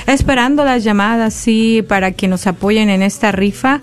esperando 0.06 0.64
las 0.66 0.84
llamadas, 0.84 1.34
sí, 1.34 1.84
para 1.88 2.12
que 2.12 2.28
nos 2.28 2.46
apoyen 2.46 2.90
en 2.92 3.02
esta 3.02 3.32
rifa 3.32 3.82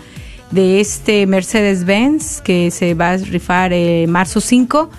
de 0.51 0.80
este 0.80 1.26
Mercedes-Benz 1.26 2.40
que 2.40 2.70
se 2.70 2.94
va 2.94 3.12
a 3.12 3.16
rifar 3.16 3.72
eh, 3.72 4.07
marzo 4.09 4.40
5. 4.40 4.90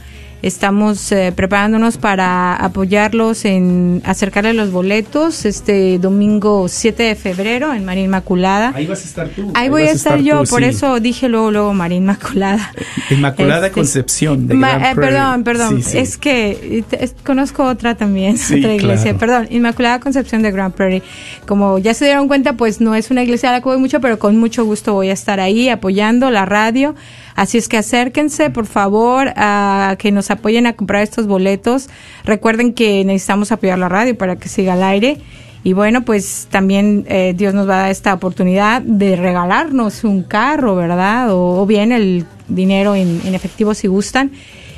Estamos 0.44 1.12
eh, 1.12 1.34
preparándonos 1.36 1.98
para 1.98 2.56
apoyarlos 2.56 3.44
en 3.44 4.04
acercarles 4.06 4.54
los 4.56 4.72
boletos 4.72 5.46
este 5.46 5.98
domingo 5.98 6.68
7 6.68 7.02
de 7.04 7.16
febrero 7.16 7.74
en 7.74 7.84
María 7.84 8.04
Inmaculada. 8.04 8.72
Ahí 8.76 8.86
vas 8.86 9.02
a 9.02 9.06
estar 9.06 9.30
tú. 9.30 9.52
Ahí 9.56 9.70
voy 9.70 9.84
a 9.84 9.92
estar, 9.92 10.20
yo, 10.20 10.44
tú, 10.44 10.50
por 10.52 10.62
sí. 10.62 10.70
eso 10.70 11.00
dije 11.00 11.28
luego, 11.28 11.50
luego 11.50 11.74
María 11.74 11.98
Inmaculada. 11.98 12.72
Inmaculada 13.10 13.68
Este, 13.68 13.80
Concepción 13.80 14.48
de 14.48 14.56
eh, 14.56 14.94
perdón, 14.94 15.44
perdón, 15.44 15.82
Sí, 15.82 15.92
sí. 15.92 15.98
es 15.98 16.18
que 16.20 16.84
es- 16.92 17.16
conozco 17.26 17.64
otra 17.66 17.96
también, 17.96 18.36
otra 18.58 18.76
iglesia, 18.76 19.04
claro. 19.16 19.18
perdón, 19.20 19.48
Inmaculada 19.50 20.00
Concepción 20.00 20.44
de 20.44 20.52
Grand 20.52 20.74
Prairie. 20.74 21.02
Como 21.48 21.80
ya 21.80 21.96
se 21.96 22.06
dieron 22.06 22.28
cuenta, 22.28 22.54
pues 22.54 22.80
no 22.80 22.94
es 22.94 23.10
una 23.10 23.24
iglesia 23.24 23.50
a 23.50 23.54
la 23.54 23.60
que 23.62 23.66
voy 23.70 23.80
mucho, 23.80 24.00
pero 24.02 24.20
con 24.20 24.38
mucho 24.38 24.64
gusto 24.66 24.94
voy 24.94 25.10
a 25.10 25.14
estar 25.14 25.40
ahí 25.40 25.68
apoyando 25.70 26.30
la 26.30 26.46
radio. 26.46 26.94
Así 27.38 27.60
es 27.60 27.70
que 27.70 27.78
acérquense, 27.78 28.50
por 28.50 28.66
favor, 28.66 29.32
a 29.36 29.96
que 30.00 30.12
nos 30.12 30.32
apoyen 30.32 30.66
a 30.66 30.74
comprar 30.74 31.04
estos 31.04 31.28
boletos. 31.28 31.88
Recuerden 32.26 32.74
que 32.74 33.06
necesitamos 33.06 33.52
apoyar 33.52 33.78
la 33.78 33.88
radio 33.88 34.18
para 34.18 34.38
que 34.38 34.50
siga 34.50 34.74
al 34.74 34.82
aire. 34.82 35.20
Y 35.64 35.74
bueno, 35.74 36.02
pues 36.04 36.48
también 36.50 37.06
eh, 37.08 37.36
Dios 37.38 37.54
nos 37.54 37.70
va 37.70 37.76
a 37.76 37.82
dar 37.84 37.92
esta 37.92 38.12
oportunidad 38.16 38.82
de 38.82 39.16
regalarnos 39.16 40.04
un 40.04 40.24
carro, 40.24 40.76
¿verdad? 40.76 41.28
O, 41.30 41.64
bien 41.68 41.92
el 41.92 42.26
dinero 42.48 42.96
en, 42.96 43.22
efectivo 43.36 43.76
si 43.76 43.88
gustan. 43.88 44.32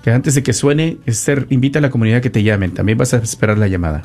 Que 0.02 0.10
antes 0.10 0.34
de 0.34 0.42
que 0.42 0.54
suene, 0.54 0.96
Esther, 1.04 1.46
invita 1.50 1.80
a 1.80 1.82
la 1.82 1.90
comunidad 1.90 2.22
que 2.22 2.30
te 2.30 2.42
llamen. 2.42 2.72
También 2.72 2.96
vas 2.96 3.12
a 3.14 3.18
esperar 3.18 3.58
la 3.58 3.68
llamada. 3.68 4.04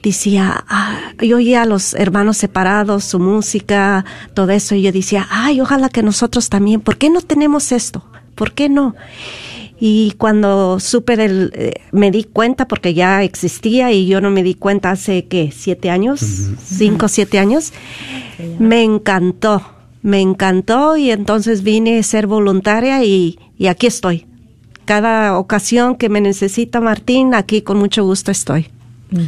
decía, 0.01 0.63
ah, 0.67 1.13
yo 1.21 1.37
oía 1.37 1.61
a 1.61 1.65
los 1.65 1.93
hermanos 1.93 2.37
separados, 2.37 3.03
su 3.03 3.19
música, 3.19 4.05
todo 4.33 4.51
eso, 4.51 4.75
y 4.75 4.81
yo 4.81 4.91
decía, 4.91 5.27
ay, 5.29 5.61
ojalá 5.61 5.89
que 5.89 6.03
nosotros 6.03 6.49
también, 6.49 6.81
¿por 6.81 6.97
qué 6.97 7.09
no 7.09 7.21
tenemos 7.21 7.71
esto? 7.71 8.03
¿Por 8.35 8.53
qué 8.53 8.69
no? 8.69 8.95
Y 9.79 10.13
cuando 10.17 10.79
supe 10.79 11.17
del, 11.17 11.51
eh, 11.55 11.73
me 11.91 12.11
di 12.11 12.23
cuenta 12.23 12.67
porque 12.67 12.93
ya 12.93 13.23
existía 13.23 13.91
y 13.91 14.05
yo 14.05 14.21
no 14.21 14.29
me 14.29 14.43
di 14.43 14.53
cuenta 14.53 14.91
hace, 14.91 15.25
¿qué? 15.25 15.51
¿Siete 15.55 15.89
años? 15.89 16.21
¿Cinco, 16.63 17.07
siete 17.07 17.39
años? 17.39 17.73
Me 18.59 18.83
encantó, 18.83 19.63
me 20.03 20.21
encantó 20.21 20.97
y 20.97 21.09
entonces 21.09 21.63
vine 21.63 21.97
a 21.97 22.03
ser 22.03 22.27
voluntaria 22.27 23.03
y, 23.03 23.39
y 23.57 23.67
aquí 23.67 23.87
estoy. 23.87 24.27
Cada 24.85 25.37
ocasión 25.37 25.95
que 25.95 26.09
me 26.09 26.21
necesita 26.21 26.81
Martín, 26.81 27.33
aquí 27.33 27.61
con 27.61 27.77
mucho 27.77 28.03
gusto 28.03 28.31
estoy. 28.31 28.67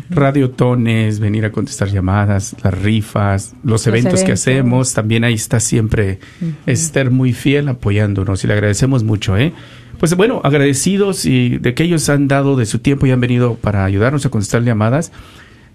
Radiotones, 0.09 1.19
venir 1.19 1.43
a 1.43 1.51
contestar 1.51 1.89
llamadas, 1.89 2.55
las 2.63 2.73
rifas, 2.73 3.53
los, 3.63 3.85
eventos, 3.85 4.23
que 4.23 4.31
hacemos. 4.31 4.93
También 4.93 5.25
ahí 5.25 5.33
está 5.33 5.59
siempre 5.59 6.19
Esther 6.65 7.11
muy 7.11 7.33
fiel 7.33 7.67
apoyándonos 7.67 8.43
y 8.43 8.47
le 8.47 8.53
agradecemos 8.53 9.03
mucho, 9.03 9.37
¿eh? 9.37 9.51
Pues 9.99 10.15
bueno, 10.15 10.41
agradecidos 10.43 11.25
y 11.25 11.57
de 11.59 11.73
que 11.73 11.83
ellos 11.83 12.07
han 12.09 12.27
dado 12.27 12.55
de 12.55 12.65
su 12.65 12.79
tiempo 12.79 13.05
y 13.05 13.11
han 13.11 13.19
venido 13.19 13.55
para 13.55 13.83
ayudarnos 13.83 14.25
a 14.25 14.29
contestar 14.29 14.63
llamadas. 14.63 15.11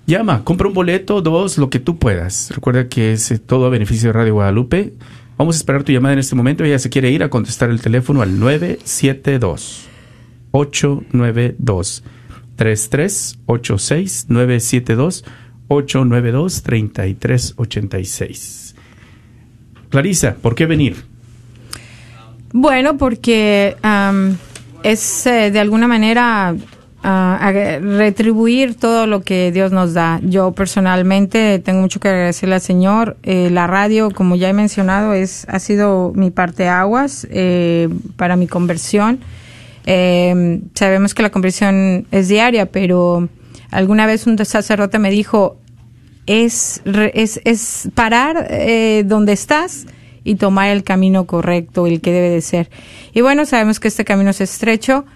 Llama, 0.06 0.42
compra 0.42 0.68
un 0.68 0.74
boleto, 0.74 1.20
dos, 1.20 1.58
lo 1.58 1.68
que 1.68 1.78
tú 1.78 1.98
puedas. 1.98 2.50
Recuerda 2.54 2.88
que 2.88 3.12
es 3.12 3.30
eh, 3.30 3.38
todo 3.38 3.66
a 3.66 3.68
beneficio 3.68 4.08
de 4.08 4.12
Radio 4.14 4.34
Guadalupe. 4.34 4.94
Vamos 5.38 5.54
a 5.54 5.58
esperar 5.58 5.84
tu 5.84 5.92
llamada 5.92 6.14
en 6.14 6.18
este 6.18 6.34
momento. 6.34 6.64
Ella 6.64 6.80
se 6.80 6.90
quiere 6.90 7.12
ir 7.12 7.22
a 7.22 7.30
contestar 7.30 7.70
el 7.70 7.80
teléfono 7.80 8.22
al 8.22 8.40
972 8.40 9.86
892 10.50 12.02
3386 12.56 14.26
972 14.28 15.24
892 15.68 16.62
3386. 16.64 18.74
Clarisa, 19.90 20.34
¿por 20.34 20.56
qué 20.56 20.66
venir? 20.66 20.96
Bueno, 22.52 22.98
porque 22.98 23.76
es 24.82 25.26
eh, 25.26 25.52
de 25.52 25.60
alguna 25.60 25.86
manera 25.86 26.56
ag- 27.02 27.80
retribuir 27.80 28.74
todo 28.74 29.06
lo 29.06 29.22
que 29.22 29.52
Dios 29.52 29.72
nos 29.72 29.94
da. 29.94 30.20
Yo 30.22 30.52
personalmente 30.52 31.58
tengo 31.60 31.80
mucho 31.80 32.00
que 32.00 32.08
agradecerle 32.08 32.56
al 32.56 32.60
Señor. 32.60 33.16
Eh, 33.22 33.50
la 33.50 33.66
radio, 33.66 34.10
como 34.10 34.36
ya 34.36 34.48
he 34.48 34.52
mencionado, 34.52 35.12
es 35.14 35.46
ha 35.48 35.58
sido 35.58 36.12
mi 36.14 36.30
parte 36.30 36.68
aguas 36.68 37.26
eh, 37.30 37.88
para 38.16 38.36
mi 38.36 38.46
conversión. 38.46 39.20
Eh, 39.86 40.60
sabemos 40.74 41.14
que 41.14 41.22
la 41.22 41.30
conversión 41.30 42.06
es 42.10 42.28
diaria, 42.28 42.66
pero 42.66 43.28
alguna 43.70 44.06
vez 44.06 44.26
un 44.26 44.36
sacerdote 44.44 44.98
me 44.98 45.10
dijo, 45.10 45.56
es, 46.26 46.82
es, 47.14 47.40
es 47.44 47.88
parar 47.94 48.48
eh, 48.50 49.02
donde 49.06 49.32
estás 49.32 49.86
y 50.24 50.34
tomar 50.34 50.68
el 50.68 50.82
camino 50.82 51.24
correcto, 51.24 51.86
el 51.86 52.02
que 52.02 52.12
debe 52.12 52.28
de 52.28 52.42
ser. 52.42 52.68
Y 53.14 53.22
bueno, 53.22 53.46
sabemos 53.46 53.80
que 53.80 53.88
este 53.88 54.04
camino 54.04 54.28
es 54.30 54.42
estrecho 54.42 55.06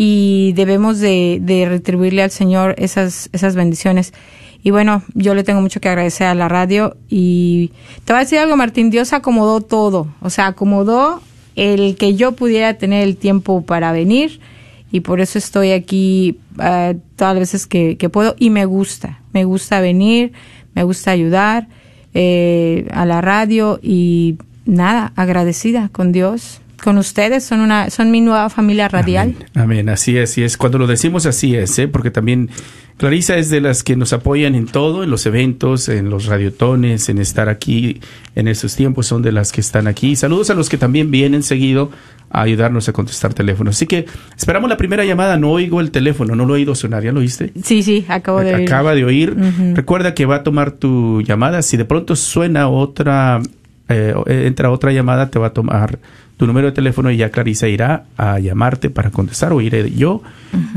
y 0.00 0.52
debemos 0.54 1.00
de, 1.00 1.40
de 1.42 1.68
retribuirle 1.68 2.22
al 2.22 2.30
Señor 2.30 2.76
esas, 2.78 3.28
esas 3.32 3.56
bendiciones. 3.56 4.14
Y 4.62 4.70
bueno, 4.70 5.02
yo 5.14 5.34
le 5.34 5.42
tengo 5.42 5.60
mucho 5.60 5.80
que 5.80 5.88
agradecer 5.88 6.28
a 6.28 6.36
la 6.36 6.48
radio 6.48 6.96
y 7.08 7.72
te 8.04 8.12
voy 8.12 8.20
a 8.20 8.24
decir 8.24 8.38
algo, 8.38 8.56
Martín, 8.56 8.90
Dios 8.90 9.12
acomodó 9.12 9.60
todo, 9.60 10.06
o 10.22 10.30
sea, 10.30 10.46
acomodó 10.46 11.20
el 11.56 11.96
que 11.96 12.14
yo 12.14 12.32
pudiera 12.32 12.74
tener 12.74 13.02
el 13.02 13.16
tiempo 13.16 13.62
para 13.62 13.90
venir 13.90 14.38
y 14.92 15.00
por 15.00 15.20
eso 15.20 15.36
estoy 15.36 15.72
aquí 15.72 16.38
eh, 16.62 16.96
todas 17.16 17.34
las 17.34 17.40
veces 17.40 17.66
que, 17.66 17.96
que 17.96 18.08
puedo. 18.08 18.36
Y 18.38 18.50
me 18.50 18.66
gusta, 18.66 19.20
me 19.32 19.44
gusta 19.44 19.80
venir, 19.80 20.32
me 20.74 20.84
gusta 20.84 21.10
ayudar 21.10 21.66
eh, 22.14 22.86
a 22.92 23.04
la 23.04 23.20
radio 23.20 23.80
y 23.82 24.38
nada, 24.64 25.12
agradecida 25.16 25.88
con 25.90 26.12
Dios, 26.12 26.60
con 26.82 26.98
ustedes, 26.98 27.44
son 27.44 27.60
una, 27.60 27.90
son 27.90 28.10
mi 28.10 28.20
nueva 28.20 28.50
familia 28.50 28.88
radial. 28.88 29.34
Amén, 29.54 29.88
así 29.88 30.16
es, 30.16 30.30
así 30.30 30.42
es. 30.42 30.56
Cuando 30.56 30.78
lo 30.78 30.86
decimos 30.86 31.26
así 31.26 31.56
es, 31.56 31.78
¿eh? 31.78 31.88
porque 31.88 32.10
también 32.10 32.50
Clarisa 32.98 33.36
es 33.36 33.48
de 33.48 33.60
las 33.60 33.84
que 33.84 33.94
nos 33.94 34.12
apoyan 34.12 34.54
en 34.54 34.66
todo, 34.66 35.04
en 35.04 35.10
los 35.10 35.24
eventos, 35.26 35.88
en 35.88 36.10
los 36.10 36.26
radiotones, 36.26 37.08
en 37.08 37.18
estar 37.18 37.48
aquí 37.48 38.00
en 38.34 38.48
estos 38.48 38.74
tiempos, 38.74 39.06
son 39.06 39.22
de 39.22 39.30
las 39.30 39.52
que 39.52 39.60
están 39.60 39.86
aquí. 39.86 40.16
Saludos 40.16 40.50
a 40.50 40.54
los 40.54 40.68
que 40.68 40.78
también 40.78 41.10
vienen 41.10 41.44
seguido 41.44 41.90
a 42.30 42.42
ayudarnos 42.42 42.88
a 42.88 42.92
contestar 42.92 43.34
teléfonos. 43.34 43.76
Así 43.76 43.86
que 43.86 44.06
esperamos 44.36 44.68
la 44.68 44.76
primera 44.76 45.04
llamada, 45.04 45.36
no 45.36 45.50
oigo 45.50 45.80
el 45.80 45.92
teléfono, 45.92 46.34
no 46.34 46.44
lo 46.44 46.54
he 46.54 46.58
oído 46.58 46.74
sonar, 46.74 47.04
¿ya 47.04 47.12
lo 47.12 47.20
oíste? 47.20 47.52
Sí, 47.62 47.84
sí, 47.84 48.04
acabo 48.08 48.40
de 48.40 48.54
oír. 48.54 48.66
Acaba 48.66 48.94
de 48.94 49.04
oír. 49.04 49.36
Recuerda 49.74 50.14
que 50.14 50.26
va 50.26 50.36
a 50.36 50.42
tomar 50.42 50.72
tu 50.72 51.22
llamada. 51.22 51.62
Si 51.62 51.76
de 51.76 51.84
pronto 51.84 52.16
suena 52.16 52.68
otra, 52.68 53.40
eh, 53.88 54.12
entra 54.26 54.70
otra 54.72 54.92
llamada, 54.92 55.30
te 55.30 55.38
va 55.38 55.48
a 55.48 55.52
tomar 55.52 56.00
tu 56.38 56.46
número 56.46 56.68
de 56.68 56.72
teléfono 56.72 57.10
y 57.10 57.18
ya 57.18 57.30
Clarisa 57.30 57.68
irá 57.68 58.04
a 58.16 58.38
llamarte 58.38 58.88
para 58.88 59.10
contestar 59.10 59.52
o 59.52 59.60
iré 59.60 59.90
yo. 59.90 60.22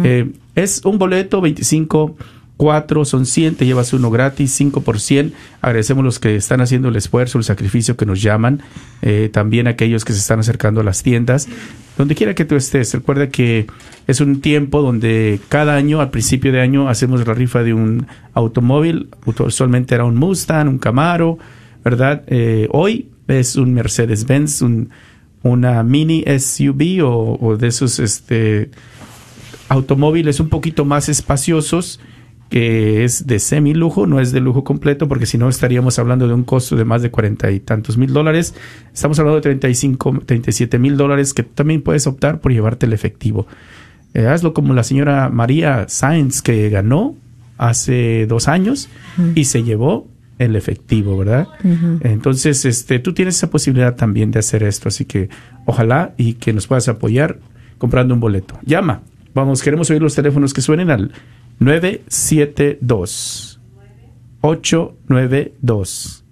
Eh, 0.03 0.31
es 0.55 0.81
un 0.83 0.97
boleto 0.97 1.39
25, 1.39 2.17
4 2.57 3.05
son 3.05 3.25
100, 3.27 3.55
te 3.55 3.65
llevas 3.65 3.93
uno 3.93 4.09
gratis, 4.09 4.51
5 4.53 4.81
por 4.81 4.99
100. 4.99 5.33
Agradecemos 5.61 6.03
los 6.03 6.19
que 6.19 6.35
están 6.35 6.61
haciendo 6.61 6.89
el 6.89 6.95
esfuerzo, 6.95 7.37
el 7.37 7.43
sacrificio 7.43 7.95
que 7.95 8.07
nos 8.07 8.21
llaman, 8.23 8.63
eh, 9.03 9.29
también 9.31 9.67
aquellos 9.67 10.03
que 10.03 10.13
se 10.13 10.19
están 10.19 10.39
acercando 10.39 10.81
a 10.81 10.83
las 10.83 11.03
tiendas. 11.03 11.47
Donde 11.95 12.15
quiera 12.15 12.33
que 12.33 12.43
tú 12.43 12.55
estés, 12.55 12.91
recuerda 12.95 13.29
que 13.29 13.67
es 14.07 14.19
un 14.19 14.41
tiempo 14.41 14.81
donde 14.81 15.39
cada 15.47 15.75
año, 15.75 16.01
al 16.01 16.09
principio 16.09 16.51
de 16.51 16.59
año, 16.59 16.89
hacemos 16.89 17.25
la 17.25 17.35
rifa 17.35 17.61
de 17.61 17.75
un 17.75 18.07
automóvil. 18.33 19.09
Usualmente 19.25 19.93
era 19.93 20.05
un 20.05 20.15
Mustang, 20.15 20.67
un 20.67 20.79
Camaro, 20.79 21.37
¿verdad? 21.83 22.23
Eh, 22.27 22.67
hoy 22.71 23.09
es 23.27 23.55
un 23.57 23.75
Mercedes-Benz, 23.75 24.63
un, 24.63 24.89
una 25.43 25.83
mini 25.83 26.23
SUV 26.23 27.03
o, 27.03 27.57
de 27.57 27.67
esos 27.67 27.99
este, 27.99 28.69
automóviles 29.69 30.39
un 30.39 30.49
poquito 30.49 30.85
más 30.85 31.09
espaciosos 31.09 31.99
que 32.49 33.05
es 33.05 33.27
de 33.27 33.39
semi 33.39 33.73
lujo, 33.73 34.07
no 34.07 34.19
es 34.19 34.33
de 34.33 34.41
lujo 34.41 34.65
completo, 34.65 35.07
porque 35.07 35.25
si 35.25 35.37
no 35.37 35.47
estaríamos 35.47 35.97
hablando 35.99 36.27
de 36.27 36.33
un 36.33 36.43
costo 36.43 36.75
de 36.75 36.83
más 36.83 37.01
de 37.01 37.09
cuarenta 37.09 37.49
y 37.49 37.61
tantos 37.61 37.97
mil 37.97 38.11
dólares. 38.11 38.53
Estamos 38.93 39.17
hablando 39.19 39.37
de 39.37 39.41
35, 39.41 40.23
37 40.25 40.77
mil 40.77 40.97
dólares 40.97 41.33
que 41.33 41.43
también 41.43 41.81
puedes 41.81 42.07
optar 42.07 42.41
por 42.41 42.51
llevarte 42.51 42.87
el 42.87 42.93
efectivo. 42.93 43.47
Eh, 44.13 44.27
hazlo 44.27 44.53
como 44.53 44.73
la 44.73 44.83
señora 44.83 45.29
María 45.29 45.85
Sáenz 45.87 46.41
que 46.41 46.69
ganó 46.69 47.15
hace 47.57 48.25
dos 48.27 48.49
años 48.49 48.89
y 49.33 49.45
se 49.45 49.63
llevó 49.63 50.07
el 50.37 50.55
efectivo, 50.55 51.17
¿verdad? 51.17 51.47
Entonces, 52.01 52.63
este, 52.65 52.99
tú 52.99 53.13
tienes 53.13 53.37
esa 53.37 53.49
posibilidad 53.49 53.95
también 53.95 54.29
de 54.31 54.39
hacer 54.39 54.63
esto, 54.63 54.89
así 54.89 55.05
que 55.05 55.29
ojalá 55.65 56.13
y 56.17 56.33
que 56.33 56.51
nos 56.53 56.67
puedas 56.67 56.87
apoyar 56.87 57.39
comprando 57.77 58.13
un 58.13 58.19
boleto. 58.19 58.59
Llama, 58.65 59.01
vamos, 59.33 59.61
queremos 59.61 59.89
oír 59.91 60.01
los 60.01 60.15
teléfonos 60.15 60.53
que 60.53 60.61
suenen 60.61 60.89
al 60.89 61.11
972 61.59 63.59
892 64.41 66.25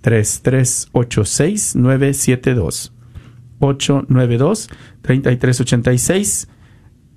3386 0.00 1.76
972 1.76 2.92
892 3.60 4.70
3386 5.02 6.48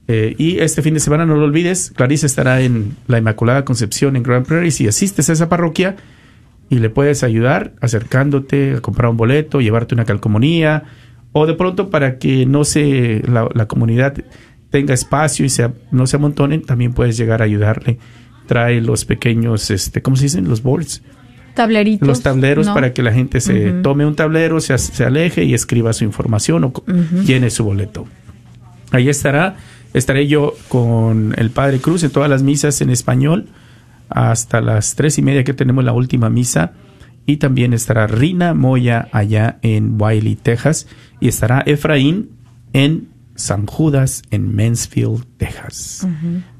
eh, 0.07 0.35
y 0.37 0.59
este 0.59 0.83
fin 0.83 0.93
de 0.93 0.99
semana 0.99 1.25
no 1.25 1.35
lo 1.35 1.45
olvides, 1.45 1.91
Clarice 1.95 2.27
estará 2.27 2.61
en 2.61 2.95
la 3.07 3.17
Inmaculada 3.17 3.65
Concepción 3.65 4.15
en 4.15 4.21
Grand 4.21 4.45
Prairie. 4.45 4.69
Si 4.69 4.87
asistes 4.87 5.29
a 5.29 5.33
esa 5.33 5.49
parroquia 5.49 5.95
y 6.69 6.79
le 6.79 6.89
puedes 6.89 7.23
ayudar 7.23 7.73
acercándote 7.81 8.75
a 8.77 8.81
comprar 8.81 9.09
un 9.11 9.17
boleto, 9.17 9.61
llevarte 9.61 9.93
una 9.95 10.05
calcomanía 10.05 10.83
o 11.31 11.45
de 11.45 11.53
pronto 11.53 11.89
para 11.89 12.17
que 12.17 12.45
no 12.45 12.63
se 12.63 13.21
la, 13.27 13.47
la 13.53 13.67
comunidad 13.67 14.13
tenga 14.71 14.93
espacio 14.93 15.45
y 15.45 15.49
sea, 15.49 15.73
no 15.91 16.07
se 16.07 16.15
amontonen, 16.17 16.61
también 16.63 16.93
puedes 16.93 17.17
llegar 17.17 17.41
a 17.41 17.45
ayudarle. 17.45 17.97
Trae 18.47 18.81
los 18.81 19.05
pequeños, 19.05 19.69
este, 19.71 20.01
¿cómo 20.01 20.15
se 20.17 20.23
dicen? 20.23 20.47
Los 20.47 20.61
boards. 20.63 21.01
Tableritos. 21.55 22.07
Los 22.07 22.21
tableros 22.21 22.67
¿no? 22.67 22.73
para 22.73 22.91
que 22.93 23.01
la 23.01 23.13
gente 23.13 23.39
se 23.41 23.71
tome 23.81 24.05
un 24.05 24.15
tablero, 24.15 24.59
se, 24.59 24.77
se 24.77 25.05
aleje 25.05 25.43
y 25.45 25.53
escriba 25.53 25.93
su 25.93 26.03
información 26.03 26.63
o 26.65 26.73
co- 26.73 26.83
Ujú. 26.87 27.23
llene 27.23 27.49
su 27.49 27.63
boleto. 27.63 28.05
Ahí 28.91 29.07
estará, 29.09 29.55
estaré 29.93 30.27
yo 30.27 30.53
con 30.67 31.33
el 31.37 31.49
Padre 31.51 31.79
Cruz 31.79 32.03
en 32.03 32.11
todas 32.11 32.29
las 32.29 32.43
misas 32.43 32.81
en 32.81 32.89
español 32.89 33.47
hasta 34.09 34.61
las 34.61 34.95
tres 34.95 35.17
y 35.17 35.21
media 35.21 35.43
que 35.43 35.53
tenemos 35.53 35.83
la 35.83 35.93
última 35.93 36.29
misa. 36.29 36.73
Y 37.25 37.37
también 37.37 37.73
estará 37.73 38.07
Rina 38.07 38.53
Moya 38.53 39.07
allá 39.11 39.57
en 39.61 39.99
Wiley, 39.99 40.35
Texas. 40.35 40.87
Y 41.19 41.27
estará 41.27 41.63
Efraín 41.65 42.29
en 42.73 43.09
San 43.35 43.65
Judas 43.65 44.23
en 44.31 44.55
Mansfield, 44.55 45.25
Texas. 45.37 46.07